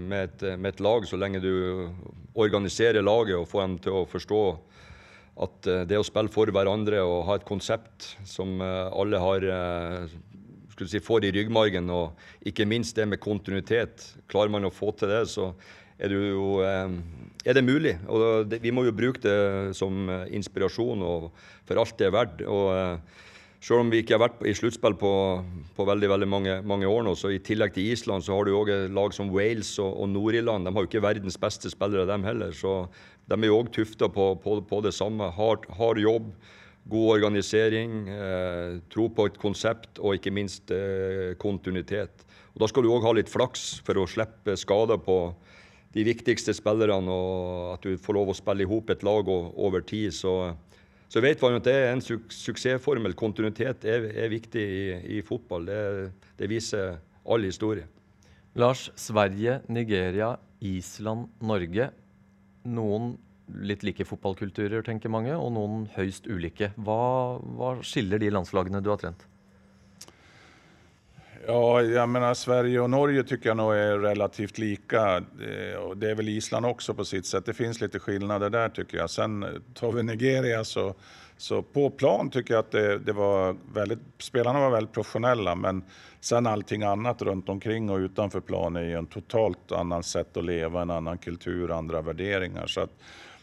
[0.01, 1.87] med et, med et, lag, så lenge du
[2.35, 4.43] organiserer laget og får dem til å forstå
[5.41, 9.45] at det å spille for hverandre og ha et konsept som alle har
[10.83, 14.03] si, får i ryggmargen, og ikke minst det med kontinuitet.
[14.29, 15.53] Klarer man å få til det, så
[15.97, 16.45] er du jo
[17.45, 17.95] er det mulig.
[18.07, 21.31] Og det, vi må jo bruke det som inspirasjon og
[21.67, 22.43] for alt det er verdt.
[22.45, 22.69] Og
[23.61, 25.13] selv om vi ikke har vært i sluttspill på,
[25.77, 28.55] på, veldig veldig mange, mange, år nå, så i tillegg til Island så har du
[28.57, 30.65] òg lag som Wales og, og Nord-Irland.
[30.65, 32.55] De har jo ikke verdens beste spillere, dem heller.
[32.57, 32.87] Så
[33.29, 35.29] de er jo òg tufta på, på, på, det samme.
[35.37, 36.33] Hard, hard jobb
[36.89, 42.25] god organisering, eh, tro på et konsept og ikke minst eh, kontinuitet.
[42.55, 45.35] Og Da skal du òg ha litt flaks for å slippe skader på
[45.91, 49.83] de viktigste spillerne, og at du får lov å spille i hop et lag over
[49.87, 50.13] tid.
[50.15, 50.33] Så,
[51.11, 53.15] så vet man at det er en su suksessformel.
[53.19, 54.85] Kontinuitet er, er viktig i,
[55.17, 55.67] i fotball.
[55.67, 55.81] Det,
[56.39, 56.95] det, viser
[57.27, 57.87] all historie.
[58.59, 61.91] Lars, Sverige, Nigeria, Island, Norge.
[62.71, 63.15] Noen
[63.51, 66.71] litt like fotballkulturer, tenker mange, og noen høyst ulike.
[66.79, 67.01] Hva,
[67.57, 69.27] hva skiller de landslagene du har trent?
[71.47, 75.23] Ja, jag menar Sverige och Norge tycker jag nog är relativt lika.
[75.95, 77.45] Det är väl Island också på sitt sätt.
[77.45, 79.09] Det finns lite skillnader där tycker jag.
[79.09, 80.93] Sen tar vi Nigeria så,
[81.37, 85.83] så på plan tycker jag att det, det, var väldigt, spelarna var väldigt professionella men
[86.19, 90.45] sen allting annat runt omkring och utanför plan är ju en totalt annan sätt att
[90.45, 92.67] leva, en annan kultur, andra värderingar.
[92.67, 92.91] Så att,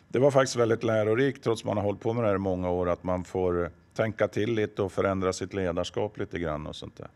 [0.08, 2.70] det var faktiskt väldigt lärorikt trots man har hållit på med det här i många
[2.70, 6.96] år att man får tänka till lite och förändra sitt ledarskap lite grann och sånt
[6.96, 7.08] där.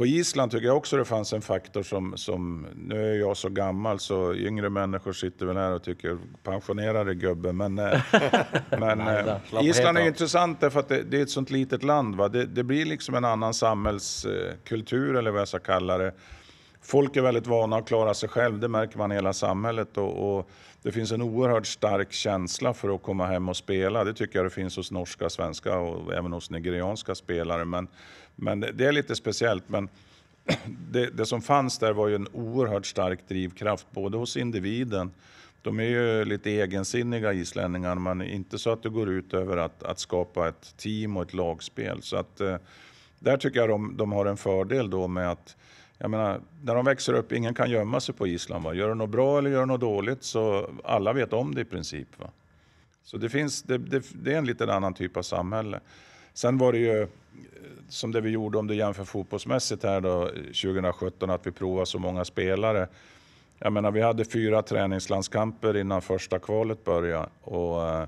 [0.00, 3.48] På Island tycker jag också det fanns en faktor som, som, nu är jag så
[3.48, 7.52] gammal så yngre människor sitter väl här och tycker pensionerade gubbe.
[7.52, 8.00] Men, eh,
[8.78, 12.14] men eh, Island är intressant därför att det, det, är ett sånt litet land.
[12.14, 12.28] Va?
[12.28, 16.12] Det, det blir liksom en annan samhällskultur eller vad jag ska kalla det.
[16.82, 19.96] Folk är väldigt vana att klara sig själv, det märker man i hela samhället.
[19.96, 20.50] Och, och,
[20.82, 24.04] det finns en oerhört stark känsla för att komma hem och spela.
[24.04, 27.64] Det tycker jag det finns hos norska, svenska och även hos nigerianska spelare.
[27.64, 27.88] Men,
[28.40, 29.68] men det är lite speciellt.
[29.68, 29.88] Men
[30.90, 35.10] det, det, som fanns där var ju en oerhört stark drivkraft, både hos individen,
[35.62, 39.82] de är ju lite egensinniga islänningar, men inte så att det går ut över att,
[39.82, 42.02] att skapa ett team och ett lagspel.
[42.02, 42.56] Så att, eh,
[43.18, 45.56] där tycker de, de har en fördel då med att
[45.98, 48.64] jag menar, när de växer upp, ingen kan gömma sig på Island.
[48.64, 48.74] Va?
[48.74, 51.64] Gör du något bra eller gör de något dåligt så alla vet om det i
[51.64, 52.08] princip.
[53.04, 55.80] Så det, finns, det, det, det är en lite annan typ av samhälle.
[56.40, 57.06] Sen var det ju
[57.88, 61.98] som det vi gjorde om du jämför fotbollsmässigt här då 2017 att vi provade så
[61.98, 62.88] många spelare.
[63.58, 68.02] Jag menar, vi hade fyra träningslandskamper innan första kvalet började och,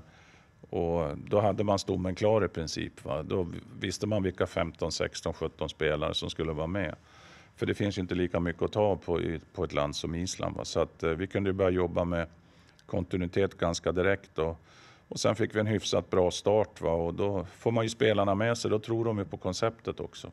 [0.69, 3.05] och då hade man stommen klar i princip.
[3.05, 3.23] Va?
[3.23, 3.47] Då
[3.79, 6.95] visste man vilka 15, 16, 17 spelare som skulle vara med.
[7.55, 10.55] För det finns inte lika mycket att ta på, i, på ett land som Island.
[10.55, 10.65] Va?
[10.65, 12.27] Så att, eh, vi kunde börja jobba med
[12.85, 14.39] kontinuitet ganska direkt.
[14.39, 14.59] Och,
[15.13, 16.91] och sen fick vi en hyfsat bra start va?
[16.91, 18.71] och då får man ju spelarna med sig.
[18.71, 20.31] Då tror de ju på konceptet också.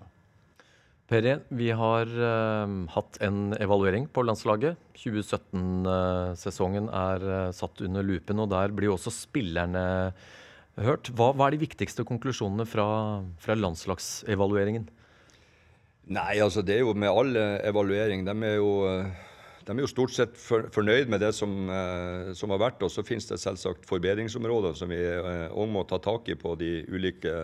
[1.09, 4.79] Peri, vi har uh, hatt en evaluering på landslaget.
[4.97, 9.83] 2017-sesongen er uh, satt under lupen, og der blir også spillerne
[10.81, 11.11] hørt.
[11.12, 12.87] Hva, hva er de viktigste konklusjonene fra,
[13.43, 14.87] fra landslagsevalueringen?
[16.14, 17.37] Nei, altså det er jo med all
[17.69, 18.25] evaluering.
[18.25, 18.71] De er jo,
[19.71, 22.83] de er jo stort sett for, fornøyd med det som, eh, som, har vært.
[22.83, 26.57] Og så finnes det selvsagt forbedringsområder som vi òg eh, må ta tak i på
[26.59, 27.35] de ulike,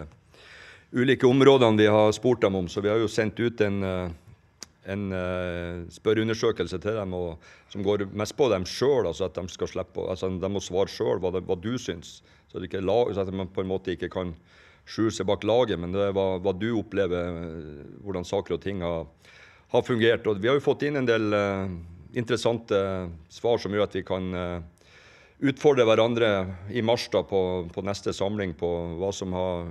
[0.91, 2.67] ulike, områdene vi har spurt dem om.
[2.67, 4.11] Så vi har jo sendt ut en, eh,
[4.91, 5.07] en
[5.95, 9.07] spørreundersøkelse til dem og, som går mest på dem sjøl.
[9.07, 12.25] Altså at de skal slippe, altså de må svare sjøl hva, hva, du syns.
[12.51, 14.35] Så, det ikke så at man på en måte ikke kan
[14.87, 17.39] skjule seg bak laget, men det er hva, hva, du opplever,
[18.03, 19.07] hvordan saker og ting har,
[19.71, 20.27] har, fungert.
[20.27, 21.35] Og vi har jo fått inn en del
[22.15, 22.79] interessante
[23.33, 24.61] svar som gjør at vi kan uh,
[25.47, 26.31] utfordre hverandre
[26.71, 27.41] i mars da, på,
[27.73, 29.71] på, neste samling på hva som har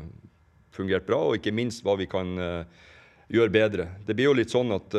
[0.75, 2.91] fungert bra, og ikke minst hva vi kan uh,
[3.31, 3.89] gjøre bedre.
[4.05, 4.93] Det blir jo litt sånn at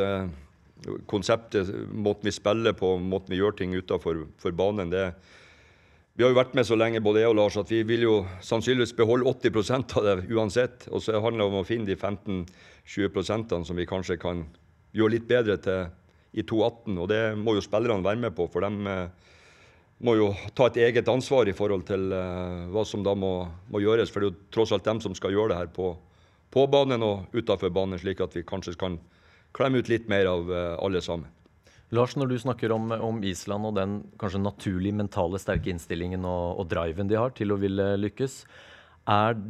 [1.07, 5.13] konseptet, måten vi spiller på, måten vi gjør ting utenfor banen, det
[6.17, 8.13] vi har jo vært med så lenge, både jeg og Lars, at vi vil jo
[8.41, 10.87] sannsynligvis beholde 80% av det uansett.
[10.89, 14.41] Og så handler det om å finne de 15-20 som vi kanskje kan
[14.97, 15.91] gjøre litt bedre til
[16.33, 16.99] i 2018.
[16.99, 19.33] Og det må jo spillerne være med på, for de uh,
[20.07, 23.35] må jo ta et eget ansvar i forhold til uh, hva som da må,
[23.71, 24.13] må, gjøres.
[24.13, 25.95] For det er jo tross alt dem som skal gjøre det her på,
[26.53, 29.01] på banen og utafor banen, slik at vi kanskje kan
[29.57, 31.33] klemme ut litt mer av uh, alle sammen.
[31.95, 36.59] Lars, når du snakker om, om, Island og den kanskje naturlig mentale sterke innstillingen og,
[36.59, 38.41] og, driven de har til å ville lykkes,
[39.07, 39.45] er eh,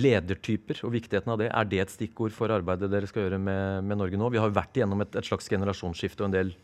[0.00, 3.84] ledertyper og viktigheten av det, er det et stikkord for arbeidet dere skal gjøre med,
[3.88, 4.30] med Norge nå?
[4.34, 6.54] Vi har jo vært igjennom et, et slags generasjonsskifte, og en del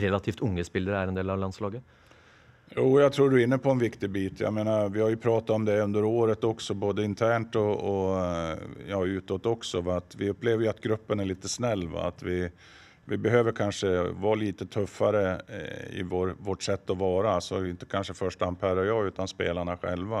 [0.00, 1.98] relativt unge spillere er en del av landslaget.
[2.70, 4.40] Jo, jeg tror du er inne på en viktig bit.
[4.44, 8.86] Jeg mener, vi har jo pratet om det under året også, både internt og, og
[8.86, 9.82] ja, utad også.
[9.90, 11.88] Att vi opplever at gruppen er litt snill.
[11.98, 12.46] At vi,
[13.10, 17.34] vi behøver kanskje være lite tøffere eh, i vår, vårt sett å være.
[17.40, 20.14] Altså, ikke kanskje først Ampere Per jeg, men utan selv.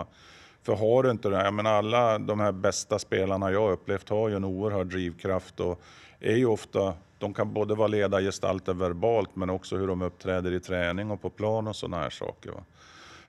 [0.62, 4.28] För har du inte det, jag menar alla de här bästa spelarna jag upplevt har
[4.28, 5.80] ju en oerhörd drivkraft och
[6.20, 10.60] är ju ofta de kan både vara ledargestalter verbalt men också hur de uppträder i
[10.60, 12.50] träning och på plan och sådana här saker.
[12.50, 12.64] Va?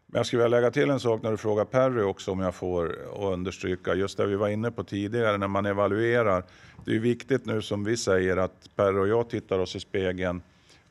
[0.06, 2.56] Men jag skulle vilja lägga till en sak när du frågar Perry också om jag
[2.56, 6.44] får understryka just det vi var inne på tidigare när man evaluerar.
[6.86, 10.42] Det är viktigt nu som vi säger att Perry och jag tittar oss i spegeln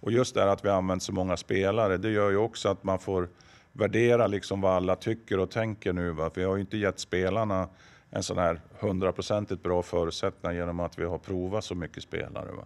[0.01, 2.99] och just det att vi använt så många spelare det gör ju också att man
[2.99, 3.29] får
[3.73, 6.11] värdera liksom vad alla tycker och tänker nu.
[6.11, 6.31] Va?
[6.35, 7.69] Vi har ju inte gett spelarna
[8.11, 12.53] en sån här hundraprocentigt bra förutsättning genom att vi har provat så mycket spelare.
[12.53, 12.65] Va?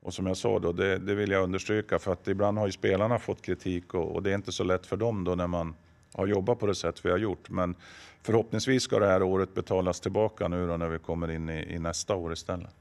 [0.00, 2.72] Och som jag sa då, det, det, vill jag understryka för att ibland har ju
[2.72, 5.74] spelarna fått kritik och, och, det är inte så lätt för dem då när man
[6.12, 7.50] har jobbat på det sätt vi har gjort.
[7.50, 7.74] Men
[8.22, 11.78] förhoppningsvis ska det här året betalas tillbaka nu då när vi kommer in i, i
[11.78, 12.74] nästa år istället.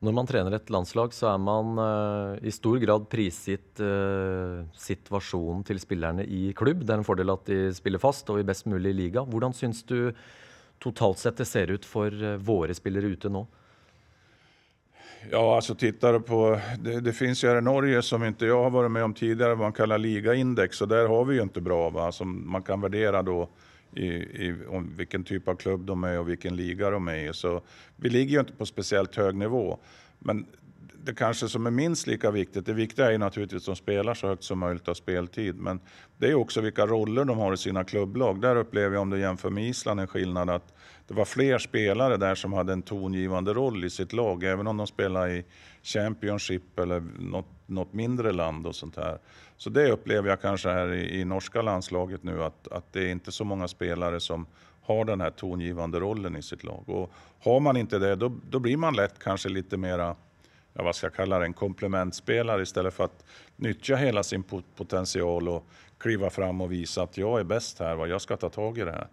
[0.00, 5.60] Når man trener et landslag, så er man uh, i stor grad prisgitt uh, situasjonen
[5.68, 6.86] til spillerne i klubb.
[6.86, 9.26] Det er en fordel at de spiller fast og i best mulig liga.
[9.28, 10.14] Hvordan syns du
[10.80, 13.44] totalt sett det ser ut for uh, våre spillere ute nå?
[15.28, 18.90] Ja, alltså tittar på, det, det, finns här i Norge som inte jag har varit
[18.90, 22.12] med om tidigare, vad man kallar ligaindex och där har vi ju inte bra, va?
[22.12, 23.48] som man kan värdera då
[23.94, 27.34] i, i om vilken typ av klubb de är och vilken liga de är i.
[27.34, 27.62] Så
[27.96, 29.78] vi ligger ju inte på speciellt hög nivå.
[30.18, 30.46] Men
[31.04, 34.14] det kanske som är minst lika viktigt, det viktiga är ju naturligtvis att de spelar
[34.14, 35.56] så högt som möjligt av speltid.
[35.56, 35.80] Men
[36.18, 38.40] det är också vilka roller de har i sina klubblag.
[38.40, 40.74] Där upplever jag om du jämför med Island en skillnad att
[41.08, 44.44] det var fler spelare där som hade en tongivande roll i sitt lag.
[44.44, 45.44] Även om de spelar i
[45.82, 49.18] Championship eller något, något mindre land och sånt här.
[49.56, 53.08] Så det upplever jag kanske här i, i norska landslaget nu att, att det är
[53.08, 54.46] inte så många spelare som
[54.82, 56.88] har den här tongivande rollen i sitt lag.
[56.88, 60.16] Och har man inte det, då, då blir man lätt kanske lite mera
[60.72, 63.24] ja, vad ska jag kalla det, en komplementspelare istället för att
[63.56, 64.42] nyttja hela sin
[64.76, 65.66] potential och
[65.98, 68.84] kliva fram och visa att jag är bäst här, vad jag ska ta tag i
[68.84, 69.08] det här.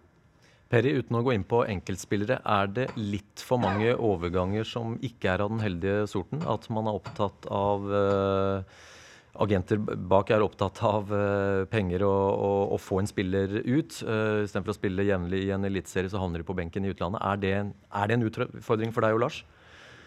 [0.68, 5.32] Perry, uten å gå inn på enkeltspillere, er det litt for mange overganger som ikke
[5.32, 6.42] er av den heldige sorten?
[6.44, 8.78] At man er opptatt av uh,
[9.38, 14.00] Agenter bak er opptatt av uh, penger og, og, og, få en spiller ut.
[14.02, 17.22] Uh, Istedenfor å spille jevnlig i en eliteserie, så havner de på benken i utlandet.
[17.22, 17.54] Er det,
[18.02, 19.44] er det en utfordring for deg og Lars?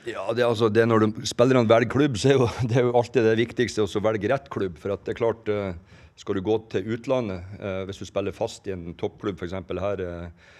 [0.09, 3.27] Ja, det, altså, det Når spillerne velger klubb, så er jo, det er jo alltid
[3.27, 4.77] det viktigste å velge rett klubb.
[4.81, 8.35] For at det er klart, eh, skal du gå til utlandet, eh, hvis du spiller
[8.35, 9.57] fast i en toppklubb f.eks.
[9.81, 10.51] her eh,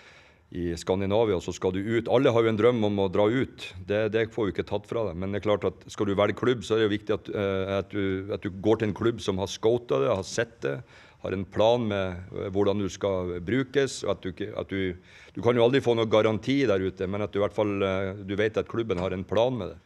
[0.52, 2.10] i Skandinavia, så skal du ut.
[2.12, 4.90] Alle har jo en drøm om å dra ut, det, det får vi ikke tatt
[4.90, 5.22] fra deg.
[5.22, 7.32] Men det er klart at skal du velge klubb, så er det jo viktig at,
[7.78, 10.82] at, du, at du går til en klubb som har scota det, har sett det
[11.22, 14.04] har en plan med eh, hvordan du skal brukes.
[14.04, 14.98] at, du, at du,
[15.36, 17.78] du, kan jo aldri få noe garanti der ute, men at du i hvert fall
[17.86, 19.80] eh, du vet at klubben har en plan med det.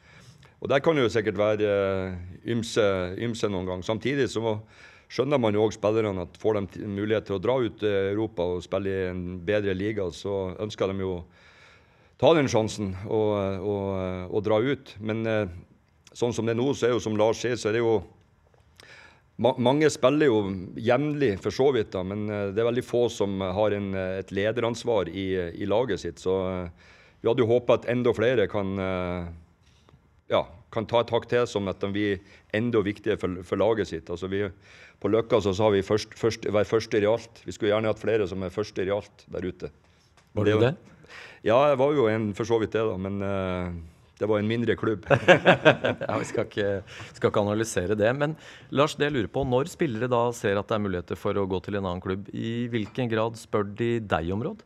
[0.63, 2.15] Og Der kan det jo sikkert være eh,
[2.55, 2.85] ymse,
[3.19, 3.83] ymse noen gang.
[3.83, 4.57] Samtidig så
[5.11, 8.47] skjønner man jo òg spillerne at får de mulighet til å dra ut til Europa
[8.55, 11.19] og spille i en bedre liga, så ønsker de jo
[12.21, 13.87] ta den sjansen og, og,
[14.31, 14.95] og dra ut.
[15.03, 15.25] Men
[16.15, 17.99] sånn som det er nå, så er jo som Lars sier, så er det jo
[19.37, 20.37] mange spiller jo
[20.79, 24.19] jevnlig, for så vidt, da, men eh, det er veldig få som har en, eh,
[24.21, 25.27] et lederansvar i,
[25.59, 26.21] i, laget sitt.
[26.23, 28.75] Så eh, vi hadde jo håpa at enda flere kan,
[30.29, 30.41] ja,
[30.75, 32.19] kan ta et hakk til, som at de blir
[32.55, 34.11] enda viktigere for, for laget sitt.
[34.11, 34.43] Altså vi,
[35.01, 37.41] på Løkka så sa vi først, først, være første i alt.
[37.47, 39.71] Vi skulle gjerne hatt flere som er første i alt der ute.
[40.35, 40.75] Var du det?
[41.45, 42.95] Ja, jeg var jo en for så vidt det, da.
[42.99, 43.73] Men uh,
[44.19, 45.05] det var en mindre klubb.
[45.11, 46.69] ja, Vi skal ikke,
[47.13, 48.11] skal ikke, analysere det.
[48.17, 48.37] Men
[48.71, 51.45] Lars, det jeg lurer på, når spillere da ser at det er muligheter for å
[51.49, 54.63] gå til en annen klubb, i hvilken grad spør de deg om råd?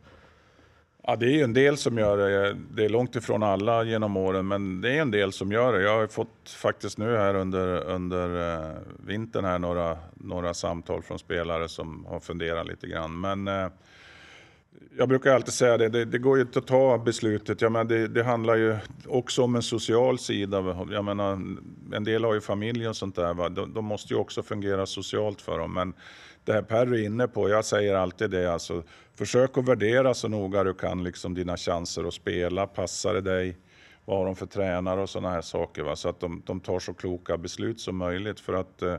[1.10, 2.26] Ja, det er en del som gjør det.
[2.70, 5.80] Det er langt ifra alle gjennom årene, men det er en del som gjør det.
[5.82, 11.66] Jeg har fått faktisk nå her under, under uh, vintern her noen samtaler fra spillere
[11.68, 12.86] som har fundert litt.
[12.86, 13.18] grann.
[13.26, 13.90] Men uh,
[15.00, 17.66] jeg bruker alltid si det, det, det, går jo ikke å ta beslutet.
[17.66, 18.72] Jag det, det, handler jo
[19.18, 20.62] også om en social sida.
[20.94, 21.42] Jeg mener,
[21.90, 23.34] en del har jo familie og sånt der.
[23.34, 23.50] Va?
[23.50, 25.74] De, måste ju också fungera socialt for dem.
[25.74, 25.98] Men
[26.44, 28.82] det här Per är inne på, jag säger alltid det, alltså,
[29.14, 32.66] försök att värdera så noga du kan liksom dina chanser att spela.
[32.66, 33.56] Passar det dig?
[34.04, 35.82] Vad har de för tränare och sådana här saker?
[35.82, 35.96] Va?
[35.96, 38.40] Så att de, de, tar så kloka beslut som möjligt.
[38.40, 38.96] För att eh,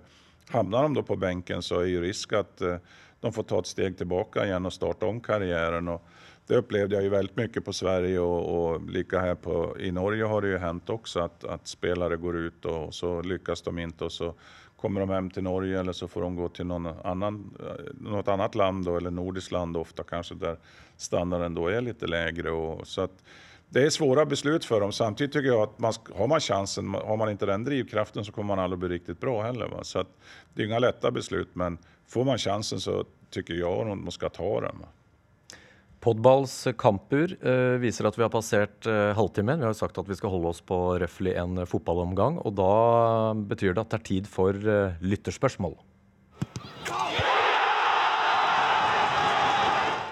[0.49, 2.77] hamnar de då på bänken så är ju risk att eh,
[3.19, 5.87] de får ta ett steg tillbaka igen och starta om karriären.
[5.87, 6.07] Och
[6.47, 10.23] det upplevde jag ju väldigt mycket på Sverige och, och lika här på, i Norge
[10.23, 14.05] har det ju hänt också att, att spelare går ut och så lyckas de inte
[14.05, 14.33] och så
[14.81, 17.41] kommer de hem til Norge eller så får de gå til noen annan,
[17.99, 20.57] något annat land eller nordiskt land ofta kanske där
[20.97, 22.49] standarden då är lite lägre.
[22.83, 23.07] Så
[23.69, 24.91] det är svåra beslut för dem.
[24.91, 28.55] Samtidigt tycker jag att man, har man chansen, har man inte den drivkraften så kommer
[28.55, 29.67] man aldrig bli riktigt bra heller.
[29.67, 29.83] Va?
[29.83, 30.07] Så att
[30.53, 34.29] det är inga lätta beslut men får man chansen så tycker jag att man ska
[34.29, 34.79] ta den.
[34.79, 34.87] Va?
[36.01, 39.61] Podballs kampur uh, viser at vi har passert uh, halvtimen.
[39.61, 42.39] Vi har jo sagt at vi skal holde oss på røftlig en uh, fotballomgang.
[42.41, 42.71] Og da
[43.37, 44.57] betyr det at det er tid for
[45.05, 45.75] lytterspørsmål.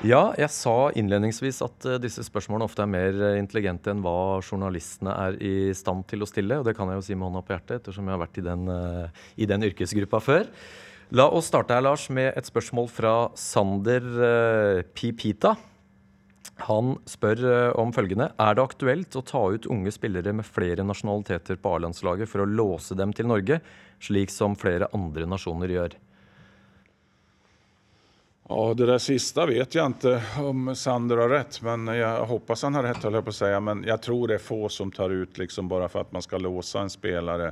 [0.06, 5.40] Ja, jeg sa innledningsvis at disse spørsmålene ofte er mer intelligente enn hva journalistene er
[5.44, 6.62] i stand til å stille.
[6.62, 8.46] Og det kan jeg jo si med hånda på hjertet, ettersom jeg har vært i
[8.46, 8.70] den,
[9.36, 10.48] i den yrkesgruppa før.
[11.18, 14.06] La oss starte her, Lars, med et spørsmål fra Sander
[14.94, 15.58] Pipita.
[16.68, 18.32] Han spør eh, om følgende.
[18.42, 22.50] Er det aktuelt å ta ut unge spillere med flere nasjonaliteter på A-landslaget for å
[22.50, 23.62] låse dem til Norge,
[24.04, 25.98] slik som flere andre nasjoner gjør?
[28.50, 32.80] Ja, Det der siste vet jeg ikke om Sander har rett, men jeg håper han
[32.80, 33.04] har rett.
[33.06, 33.50] Jeg på å si.
[33.62, 36.42] Men jeg tror det er få som tar ut liksom bare for at man skal
[36.42, 37.52] låse en spiller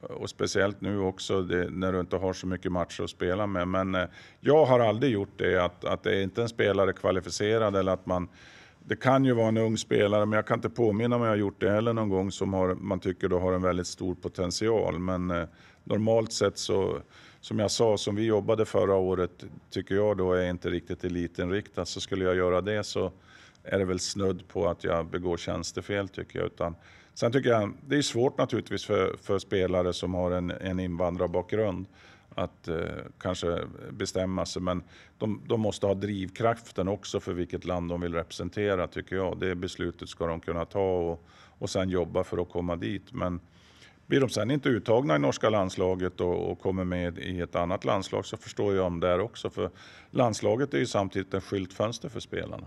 [0.00, 3.68] och speciellt nu också det, när du inte har så mycket matcher att spela med.
[3.68, 4.04] Men eh,
[4.40, 8.06] jag har aldrig gjort det, att, att det är inte en spelare kvalificerad eller att
[8.06, 8.28] man
[8.84, 11.36] det kan ju vara en ung spelare, men jag kan inte påminna om jeg har
[11.36, 14.98] gjort det heller någon gång som har, man tycker har en väldigt stor potential.
[14.98, 15.48] Men eh,
[15.84, 16.98] normalt sett så,
[17.40, 21.88] som jag sa, som vi jobbade förra året, tycker jag då är inte riktigt elitinriktat.
[21.88, 23.12] Så skulle jag göra det så
[23.62, 26.46] är det väl snudd på att jag begår tjänstefel tycker jag.
[26.46, 26.74] Utan
[27.14, 31.86] Sen tycker jag det är svårt naturligtvis för, för spelare som har en, en invandrarbakgrund
[32.34, 32.76] att eh,
[33.18, 33.58] kanske
[33.90, 34.62] bestämma sig.
[34.62, 34.82] Men
[35.18, 39.40] de, de, måste ha drivkraften också för vilket land de vill representera tycker jag.
[39.40, 41.24] Det beslutet ska de kunna ta och,
[41.58, 43.12] och sen jobba för att komma dit.
[43.12, 43.40] Men
[44.06, 47.84] blir de sen inte uttagna i norska landslaget och, och kommer med i ett annat
[47.84, 49.50] landslag så förstår jag om det också.
[49.50, 49.70] För
[50.10, 52.66] landslaget är ju samtidigt en skyltfönster för spelarna.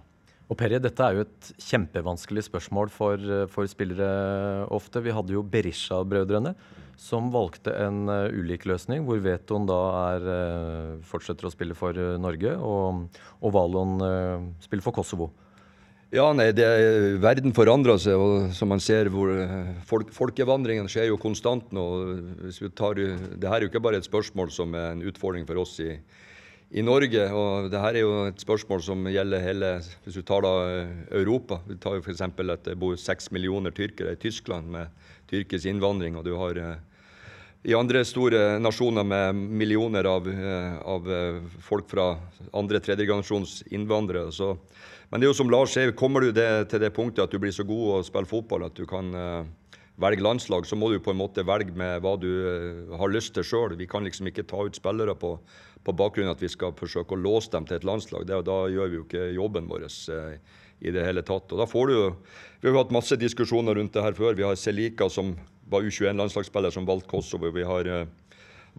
[0.53, 5.01] Og Perry, dette er jo et kjempevanskelig spørsmål for, for spillere ofte.
[5.01, 6.51] Vi hadde jo Berisha-brødrene
[6.99, 9.79] som valgte en uh, ulik løsning, hvor Veton da
[10.13, 13.07] er, uh, fortsetter å spille for uh, Norge, og,
[13.41, 13.95] og Valon
[14.61, 15.31] spiller for Kosovo.
[16.13, 16.67] Ja, nei, det,
[17.23, 19.31] Verden forandrer seg, og som man ser hvor
[19.89, 21.87] folk, Folkevandringen skjer jo konstant nå.
[22.77, 25.79] Tar, det her er jo ikke bare et spørsmål som er en utfordring for oss
[25.81, 25.95] i
[26.73, 27.25] i Norge.
[27.29, 30.95] Og det her er jo et spørsmål som gjelder hele Hvis du tar da eh,
[31.19, 31.62] Europa.
[31.67, 32.23] Vi tar jo f.eks.
[32.25, 34.89] at det bor seks millioner tyrkere i Tyskland med
[35.29, 36.17] tyrkisk innvandring.
[36.17, 36.75] og du har eh,
[37.63, 41.07] i andre store nasjoner med millioner av, eh, av
[41.62, 42.17] folk fra
[42.51, 44.31] andre tredjegenerasjons innvandrere.
[44.31, 44.57] Så,
[45.09, 47.39] men det er jo som Lars sier, kommer du det, til det punktet at du
[47.39, 49.13] blir så god å spille fotball at du kan
[50.01, 53.45] velge landslag, så må du på en måte velge med hva du har lyst til
[53.45, 53.77] sjøl.
[53.77, 55.38] Vi kan liksom ikke ta ut spillere på
[55.84, 58.25] på bakgrunn av at vi skal forsøke å låse dem til et landslag.
[58.27, 60.36] Det, da gjør vi jo ikke jobben vår eh,
[60.84, 61.52] i det hele tatt.
[61.52, 62.06] Og da får du jo,
[62.62, 64.36] Vi har hatt masse diskusjoner rundt det her før.
[64.40, 65.36] Vi har Selika som
[65.69, 67.52] var U21-landslagsspiller som valgte Kosovo.
[67.52, 68.06] Vi har eh,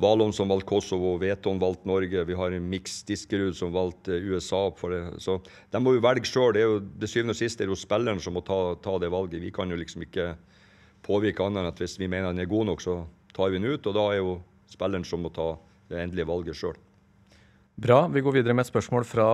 [0.01, 2.25] Valon som valgte Kosovo, Veton valgte Norge.
[2.25, 4.71] Vi har Mix Diskerud som valgte USA.
[4.77, 5.21] for det.
[5.21, 5.41] Så
[5.71, 6.53] De må jo velge sjøl.
[6.53, 6.65] Det
[6.99, 9.43] det syvende og siste er jo spilleren som må ta, ta, det valget.
[9.43, 10.35] Vi kan jo liksom ikke
[11.03, 13.71] påvirke annet enn at hvis vi mener den er god nok, så tar vi den
[13.71, 13.87] ut.
[13.87, 15.55] Og da er jo spilleren som må ta
[15.89, 16.77] det endelige valget sjøl.
[17.75, 18.05] Bra.
[18.07, 19.27] Vi går videre med et spørsmål fra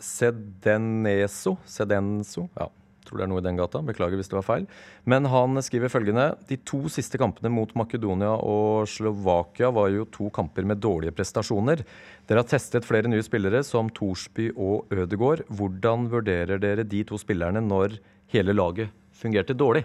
[0.00, 1.58] Sedeneso.
[1.68, 2.46] Sedenso.
[2.56, 2.70] Ja.
[3.04, 3.82] Tror det er noe i den gata.
[3.84, 4.64] Beklager hvis det var feil.
[5.04, 10.30] Men han skriver følgende De to siste kampene mot Makedonia og Slovakia var jo to
[10.32, 11.84] kamper med dårlige prestasjoner.
[12.24, 15.44] Dere har testet flere nye spillere, som Thorsby og Ødegård.
[15.52, 17.98] Hvordan vurderer dere de to spillerne når
[18.32, 19.84] hele laget fungerte dårlig?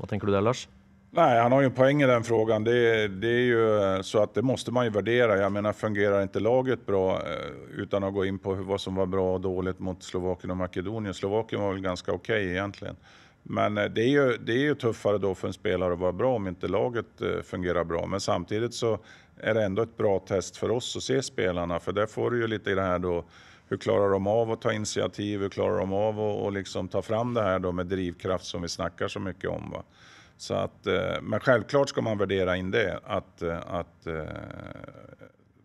[0.00, 0.66] Hva tenker du der, Lars?
[1.12, 2.64] Nej, han har ju en poäng i den frågan.
[2.64, 5.36] Det, det är ju så att det måste man ju värdera.
[5.36, 9.06] Jag menar, fungerar inte laget bra eh, utan att gå in på vad som var
[9.06, 11.14] bra och dåligt mot Slovakien och Makedonien.
[11.14, 12.96] Slovakien var väl ganska okej okay egentligen.
[13.42, 16.12] Men eh, det är, ju, det är ju tuffare då för en spelare att vara
[16.12, 18.06] bra om inte laget eh, fungerar bra.
[18.06, 18.98] Men samtidigt så
[19.36, 21.80] är det ändå ett bra test för oss att se spelarna.
[21.80, 23.24] För där får du ju lite i det här då,
[23.68, 25.40] hur klarar de av att ta initiativ?
[25.40, 28.68] Hur klarar de av att liksom ta fram det här då med drivkraft som vi
[28.68, 29.70] snackar så mycket om?
[29.70, 29.82] Va?
[30.40, 33.00] Så att, eh, men självklart ska man värdera in det.
[33.04, 34.06] Att, eh, att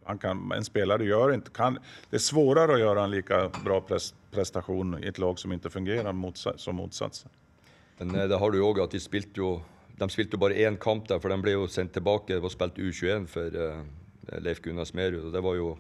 [0.04, 3.88] han kan, en spelare gör inte, kan, det är svårare att göra en lika bra
[4.32, 7.30] prestation i ett lag som fungerar motsatt, som motsatsen.
[7.98, 9.62] Men det har du òg at de spilte jo
[9.98, 12.76] de spilte jo bare én kamp der, for de ble jo sendt tilbake og spilt
[12.78, 13.56] U21 for
[14.44, 15.24] Leif Gunnar Smerud.
[15.24, 15.78] og Det var jo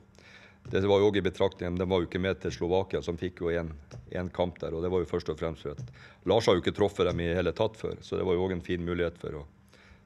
[0.72, 3.51] det var jo i betraktning, De var jo ikke med til Slovakia, som fikk jo
[3.53, 4.74] én kamp der.
[4.74, 5.91] og Det var jo først og fremst for at
[6.26, 7.97] Lars har jo ikke truffet dem i hele tatt før.
[8.01, 9.45] Så det var jo òg en fin mulighet for å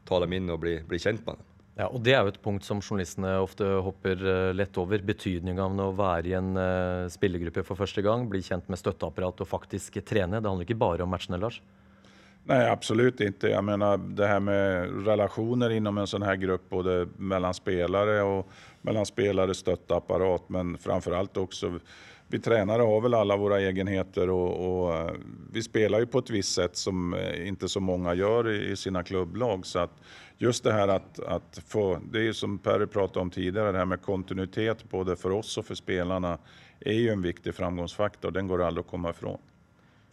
[0.06, 1.46] ta dem inn og bli, bli, kjent med dem.
[1.80, 5.00] Ja, og Det er jo et punkt som journalistene ofte hopper uh, lett over.
[5.00, 9.46] Betydninga av å være i en uh, spillergruppe for første gang, bli kjent med støtteapparat
[9.46, 10.42] og faktisk trene.
[10.42, 11.62] Det handler ikke bare om matchene, Lars?
[12.44, 13.48] Nej, absolut inte.
[13.48, 18.50] Jag menar det här med relationer inom en sån här grupp, både mellan spelare och
[18.82, 21.80] mellan spelare, stöttapparat, men framför allt också
[22.32, 25.14] vi tränare har väl alla våra egenheter och, och, eh,
[25.52, 29.04] vi spelar ju på ett visst sätt som eh, inte så många gör i, sina
[29.04, 29.66] klubblag.
[29.66, 30.02] Så att
[30.38, 33.86] just det här att, att få, det är som Perry pratade om tidigare, det här
[33.86, 36.38] med kontinuitet både för oss och för spelarna
[36.80, 38.32] är ju en viktig framgångsfaktor.
[38.32, 39.40] Den går aldrig att komma ifrån.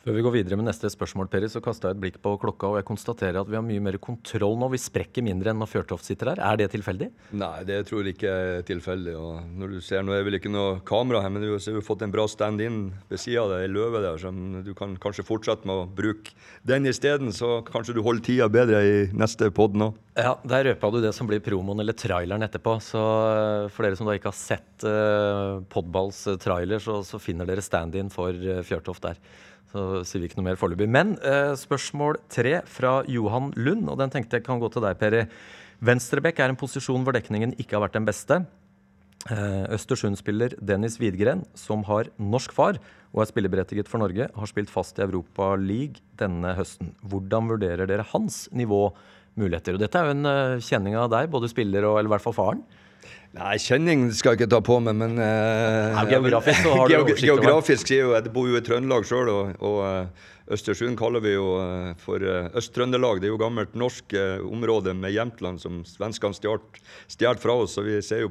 [0.07, 2.69] Før vi går videre med neste spørsmål, Peri, så kasta jeg et blikk på klokka,
[2.69, 4.69] og jeg konstaterer at vi har mye mer kontroll nå.
[4.71, 6.43] Vi sprekker mindre enn når Fjørtoft sitter der.
[6.47, 7.09] Er det tilfeldig?
[7.35, 9.17] Nei, det tror jeg ikke er tilfeldig.
[9.19, 12.05] Og når du ser, Nå er vel ikke noe kamera her, men du har fått
[12.07, 15.67] en bra stand-in ved sida av deg, ei løve der, som du kan kanskje fortsette
[15.67, 16.37] med å bruke
[16.71, 17.35] den isteden.
[17.35, 19.91] Så kanskje du holder tida bedre i neste pod nå.
[20.15, 22.77] Ja, der røpa du det som blir promoen eller traileren etterpå.
[22.79, 27.19] Så eh, for dere som da ikke har sett uh, Podballs uh, trailer, så, så
[27.19, 29.19] finner dere stand-in for uh, Fjørtoft der.
[29.77, 30.89] Så sier vi ikke noe mer foreløpig.
[30.89, 34.97] Men eh, spørsmål tre fra Johan Lund, og den tenkte jeg kan gå til deg,
[35.01, 35.27] Peri.
[35.85, 38.39] Venstrebekk er en posisjon hvor dekningen ikke har vært den beste.
[39.27, 42.81] Eh, Østersund-spiller Dennis Widgren, som har norsk far
[43.13, 46.95] og er spilleberettiget for Norge, har spilt fast i Europa League denne høsten.
[47.05, 48.89] Hvordan vurderer dere hans nivå,
[49.37, 49.77] muligheter?
[49.77, 52.25] Og dette er jo en uh, kjenning av deg, både spiller og eller i hvert
[52.25, 52.63] fall faren.
[53.37, 56.95] Nei, kjenning skal jeg ikke ta på meg, men uh, Nei, Geografisk så har du
[56.97, 60.97] oversikt over Geografisk sier jo Jeg bor jo i Trøndelag sjøl, og, og uh, Østersund
[60.97, 63.21] kaller vi jo uh, for Øst-Trøndelag.
[63.21, 64.15] Det er jo gammelt norsk
[64.47, 67.75] område med Jämtland som svenskene stjal fra oss.
[67.77, 68.31] Så vi ser jo,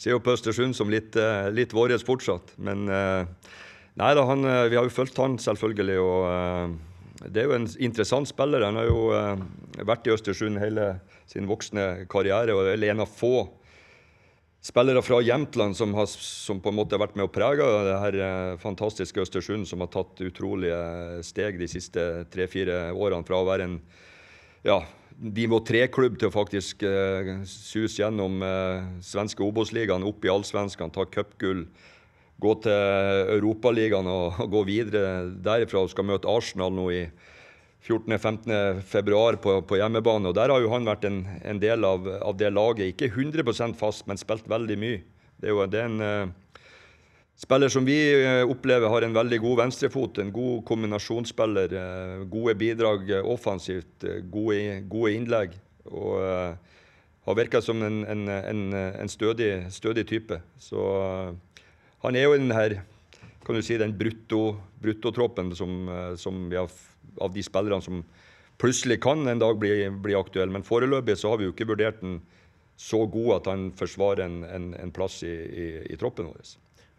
[0.00, 1.18] ser jo på Østersund som litt,
[1.52, 2.54] litt vårt fortsatt.
[2.56, 5.98] Men nei da, han, vi har jo fulgt han selvfølgelig.
[6.00, 8.64] og det er jo en interessant spiller.
[8.64, 10.94] Han har jo vært i Østersund hele
[11.28, 13.44] sin voksne karriere og er en av få
[14.66, 17.96] spillere fra Jämtland som, har, som på en måte har vært med å prege det
[18.02, 20.78] her eh, fantastiske Østersund, som har tatt utrolige
[21.26, 23.26] steg de siste tre-fire årene.
[23.26, 23.76] Fra å være en
[24.66, 24.80] ja,
[25.22, 31.06] nivå tre-klubb til å faktisk uh, suse gjennom uh, svenske Obos-ligaen, opp i Allsvenskan, ta
[31.06, 31.62] cupgull,
[32.42, 37.04] gå til Europaligaen og, og gå videre derifra og skal møte Arsenal nå i
[37.86, 38.80] 14.-15.
[38.82, 40.28] februar på, på, hjemmebane.
[40.28, 42.94] og Der har jo han vært en, en del av, av, det laget.
[42.94, 45.02] Ikke 100% fast, men spilt veldig mye.
[45.38, 46.64] Det er jo det er en uh,
[47.38, 50.18] spiller som vi uh, opplever har en veldig god venstrefot.
[50.18, 51.76] En god kombinasjonsspiller.
[51.76, 54.08] Uh, gode bidrag offensivt.
[54.32, 55.54] Gode, gode, innlegg.
[55.86, 56.18] Og
[57.26, 60.40] har virka som en, en, en stødig, stødig, type.
[60.58, 60.82] Så
[62.02, 62.80] han er jo den her
[63.46, 65.86] kan du si, den bruttotroppen brutto som,
[66.18, 66.66] som vi har
[67.22, 68.02] av de spillerne som
[68.60, 70.52] plutselig kan en dag bli, bli aktuelle.
[70.52, 72.20] Men foreløpig så har vi jo ikke vurdert den
[72.76, 76.54] så god at han forsvarer en, en, en plass i, i, i, troppen vår.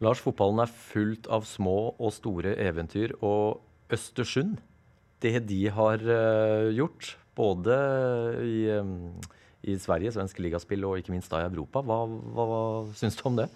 [0.05, 3.15] Lars, fotballen er fullt av små og store eventyr.
[3.25, 3.61] Og
[3.93, 4.57] Østersund,
[5.23, 7.77] det de har uh, gjort, både
[8.43, 9.13] i, um,
[9.65, 12.61] i Sverige, svensk ligaspill og ikke minst da i Europa, hva, hva, hva
[12.97, 13.47] syns du om det?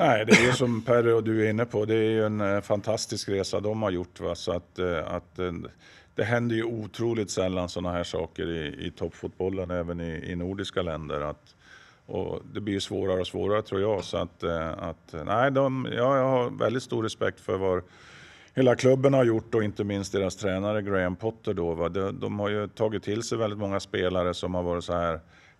[0.00, 2.40] Nej, det är ju som Per och du är inne på, det är ju en
[2.40, 4.20] eh, fantastisk resa de har gjort.
[4.20, 4.34] Va?
[4.34, 5.52] Så att, eh, att, eh,
[6.14, 10.82] det händer ju otroligt sällan sådana här saker i, i toppfotbollen, även i, i nordiska
[10.82, 11.20] länder.
[11.20, 11.54] Att,
[12.54, 14.04] det blir ju svårare och svårare tror jag.
[14.04, 14.44] Så att,
[14.78, 17.82] att nej, de, ja, jag har väldigt stor respekt för hva
[18.54, 21.74] hela klubben har gjort och inte minst deras tränare Graham Potter då.
[21.74, 21.88] Va?
[21.88, 24.92] De, de har ju tagit till sig väldigt många spelare som har varit så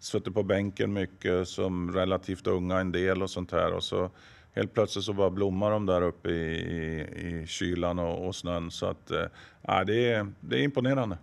[0.01, 3.73] suttit på bänken mycket, som relativt unga en del och sånt här.
[3.73, 4.11] Och så
[4.53, 8.71] helt plötsligt så bara blommar de där uppe i, i, i kylan och, og snön.
[8.71, 11.19] Så att, eh, det, är, det är imponerande.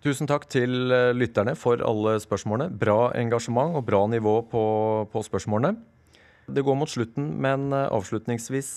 [0.00, 2.72] Tusen takk til eh, lytterne for alle spørsmålene.
[2.72, 4.62] Bra engasjement og bra nivå på,
[5.12, 5.76] på spørsmålene.
[6.48, 8.70] Det går mot slutten, men eh, avslutningsvis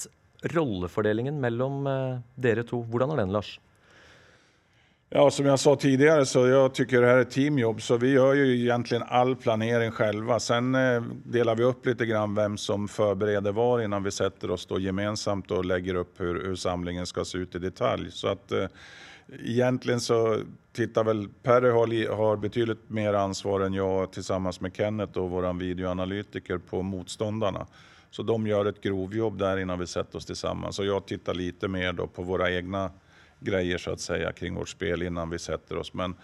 [0.52, 2.82] rollefordelingen mellom eh, dere to.
[2.84, 3.56] Hvordan er den, Lars?
[5.16, 8.34] Ja, som jag sa tidigare så jag tycker det här är teamjobb så vi gör
[8.34, 10.40] ju egentligen all planering själva.
[10.40, 14.66] Sen eh, delar vi upp lite grann vem som förbereder var innan vi sätter oss
[14.66, 18.12] då gemensamt och lägger hur, hur samlingen ska se ut i detalj.
[18.12, 20.40] Så att eh, så
[20.72, 25.58] tittar väl Perry har, har betydligt mer ansvar än jag tillsammans med Kenneth och våran
[25.58, 27.68] videoanalytiker på motståndarna.
[28.12, 30.80] Så de gör ett grovjobb där innan vi sätter oss tillsammans.
[30.80, 32.92] Och jag tittar lite mer då på våra egna
[33.44, 35.94] grejer så att säga kring vårt spel innan vi sätter oss.
[35.94, 36.16] Men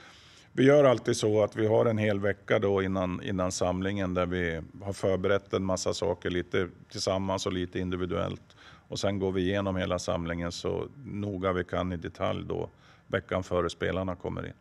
[0.54, 4.26] vi gör alltid så att vi har en hel vecka då innan, innan samlingen där
[4.26, 8.56] vi har förberett en massa saker lite tillsammans och lite individuellt.
[8.88, 12.70] Och sen går vi igenom hela samlingen så noga vi kan i detalj då
[13.08, 14.54] veckan före spelarna kommer in.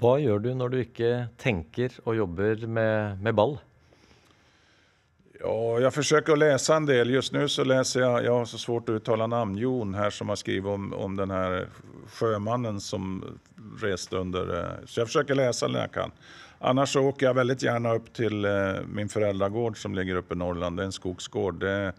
[0.00, 3.58] Hva gjør du når du ikke tenker og jobber med, med ball?
[5.42, 7.10] Ja, jag försöker å läsa en del.
[7.10, 10.28] Just nu så läser jag, jag har så svårt att uttala namn, Jon här som
[10.28, 11.68] har skrivit om, om den här
[12.08, 13.24] sjömannen som
[13.80, 14.70] reste under...
[14.80, 16.10] Så Så jag försöker läsa när jag kan.
[16.58, 18.52] Annars åker jag väldigt gärna upp till eh,
[18.92, 20.76] min föräldragård som ligger uppe i Norrland.
[20.76, 21.60] Det är en skogsgård.
[21.60, 21.92] Det,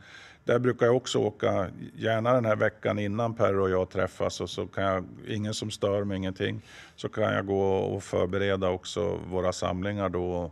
[0.43, 4.49] där brukar jag också åka, gärna den här veckan innan Per och jag träffas och
[4.49, 6.61] så kan jag, ingen som stör mig, ingenting,
[6.95, 10.51] så kan jag gå och förbereda också våra samlingar då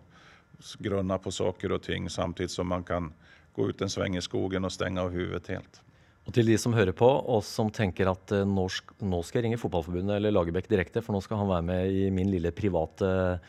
[0.80, 3.12] grunna på saker og ting samtidig som man kan
[3.56, 5.82] gå ut en sveng i skogen og stenge av huvudet helt.
[6.28, 9.58] Og til de som hører på, og som tenker at eh, nå, skal jeg ringe
[9.58, 13.40] Fotballforbundet eller Lagerbäck direkte, for nå skal han være med i min lille private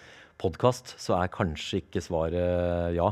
[0.40, 3.10] podkast, så er kanskje ikke svaret ja.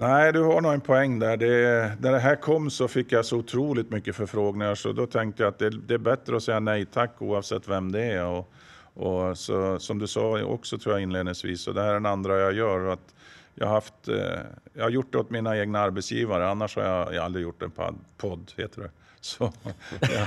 [0.00, 1.36] Nei, du har noen en der.
[1.36, 1.36] där.
[1.36, 5.42] Det, när det her kom så fikk jeg så utrolig mye forfrågninger, så da tenkte
[5.42, 8.24] jeg at det, det er bedre å si nei takk, oavsett hvem det er.
[8.24, 8.48] Och,
[8.94, 12.38] och så, som du sa också tror jag inledningsvis, och det här är den andra
[12.38, 13.14] jag gör, att
[13.54, 14.40] jag har, haft, eh,
[14.74, 17.72] jag har gjort det åt mina egna arbetsgivare, annars har jag, jag aldrig gjort en
[18.16, 18.90] podd, heter det.
[19.22, 19.52] Så,
[20.00, 20.26] ja.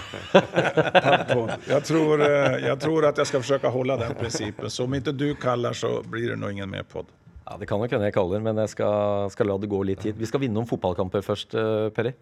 [1.68, 4.70] Jag, tror, eh, jag tror att jag ska försöka hålla den principen.
[4.70, 7.05] Så om inte du kallar så blir det nog ingen mer podd.
[7.45, 9.99] Ja, Det kan nok hende jeg kaller, men jeg skal, skal la det gå litt
[10.01, 10.16] tid.
[10.18, 11.91] Vi skal vinne noen fotballkamper først, Peri.
[11.91, 12.13] Perry.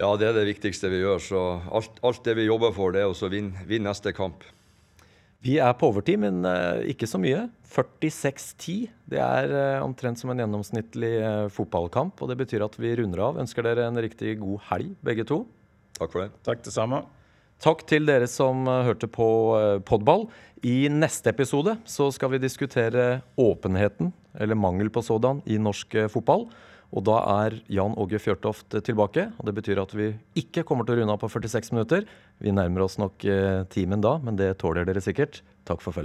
[0.00, 1.20] Ja, det er det viktigste vi gjør.
[1.20, 4.42] Så alt, alt det vi jobber for, det er å vinne vinn neste kamp.
[5.42, 7.48] Vi er på overtid, men eh, ikke så mye.
[7.66, 8.92] 46-10.
[9.10, 12.22] Det er eh, omtrent som en gjennomsnittlig eh, fotballkamp.
[12.22, 13.40] Og det betyr at vi runder av.
[13.42, 15.40] Ønsker dere en riktig god helg, begge to.
[15.98, 16.30] Takk for det.
[16.46, 17.02] Takk det samme.
[17.62, 19.26] Takk til dere som hørte på
[19.86, 20.24] Podball.
[20.66, 26.48] I neste episode så skal vi diskutere åpenheten, eller mangel på sådan, i norsk fotball.
[26.92, 29.28] Og da er Jan Åge Fjørtoft tilbake.
[29.38, 32.04] Og det betyr at vi ikke kommer til å runde av på 46 minutter.
[32.42, 35.42] Vi nærmer oss nok eh, timen da, men det tåler dere sikkert.
[35.68, 36.00] Takk for følget.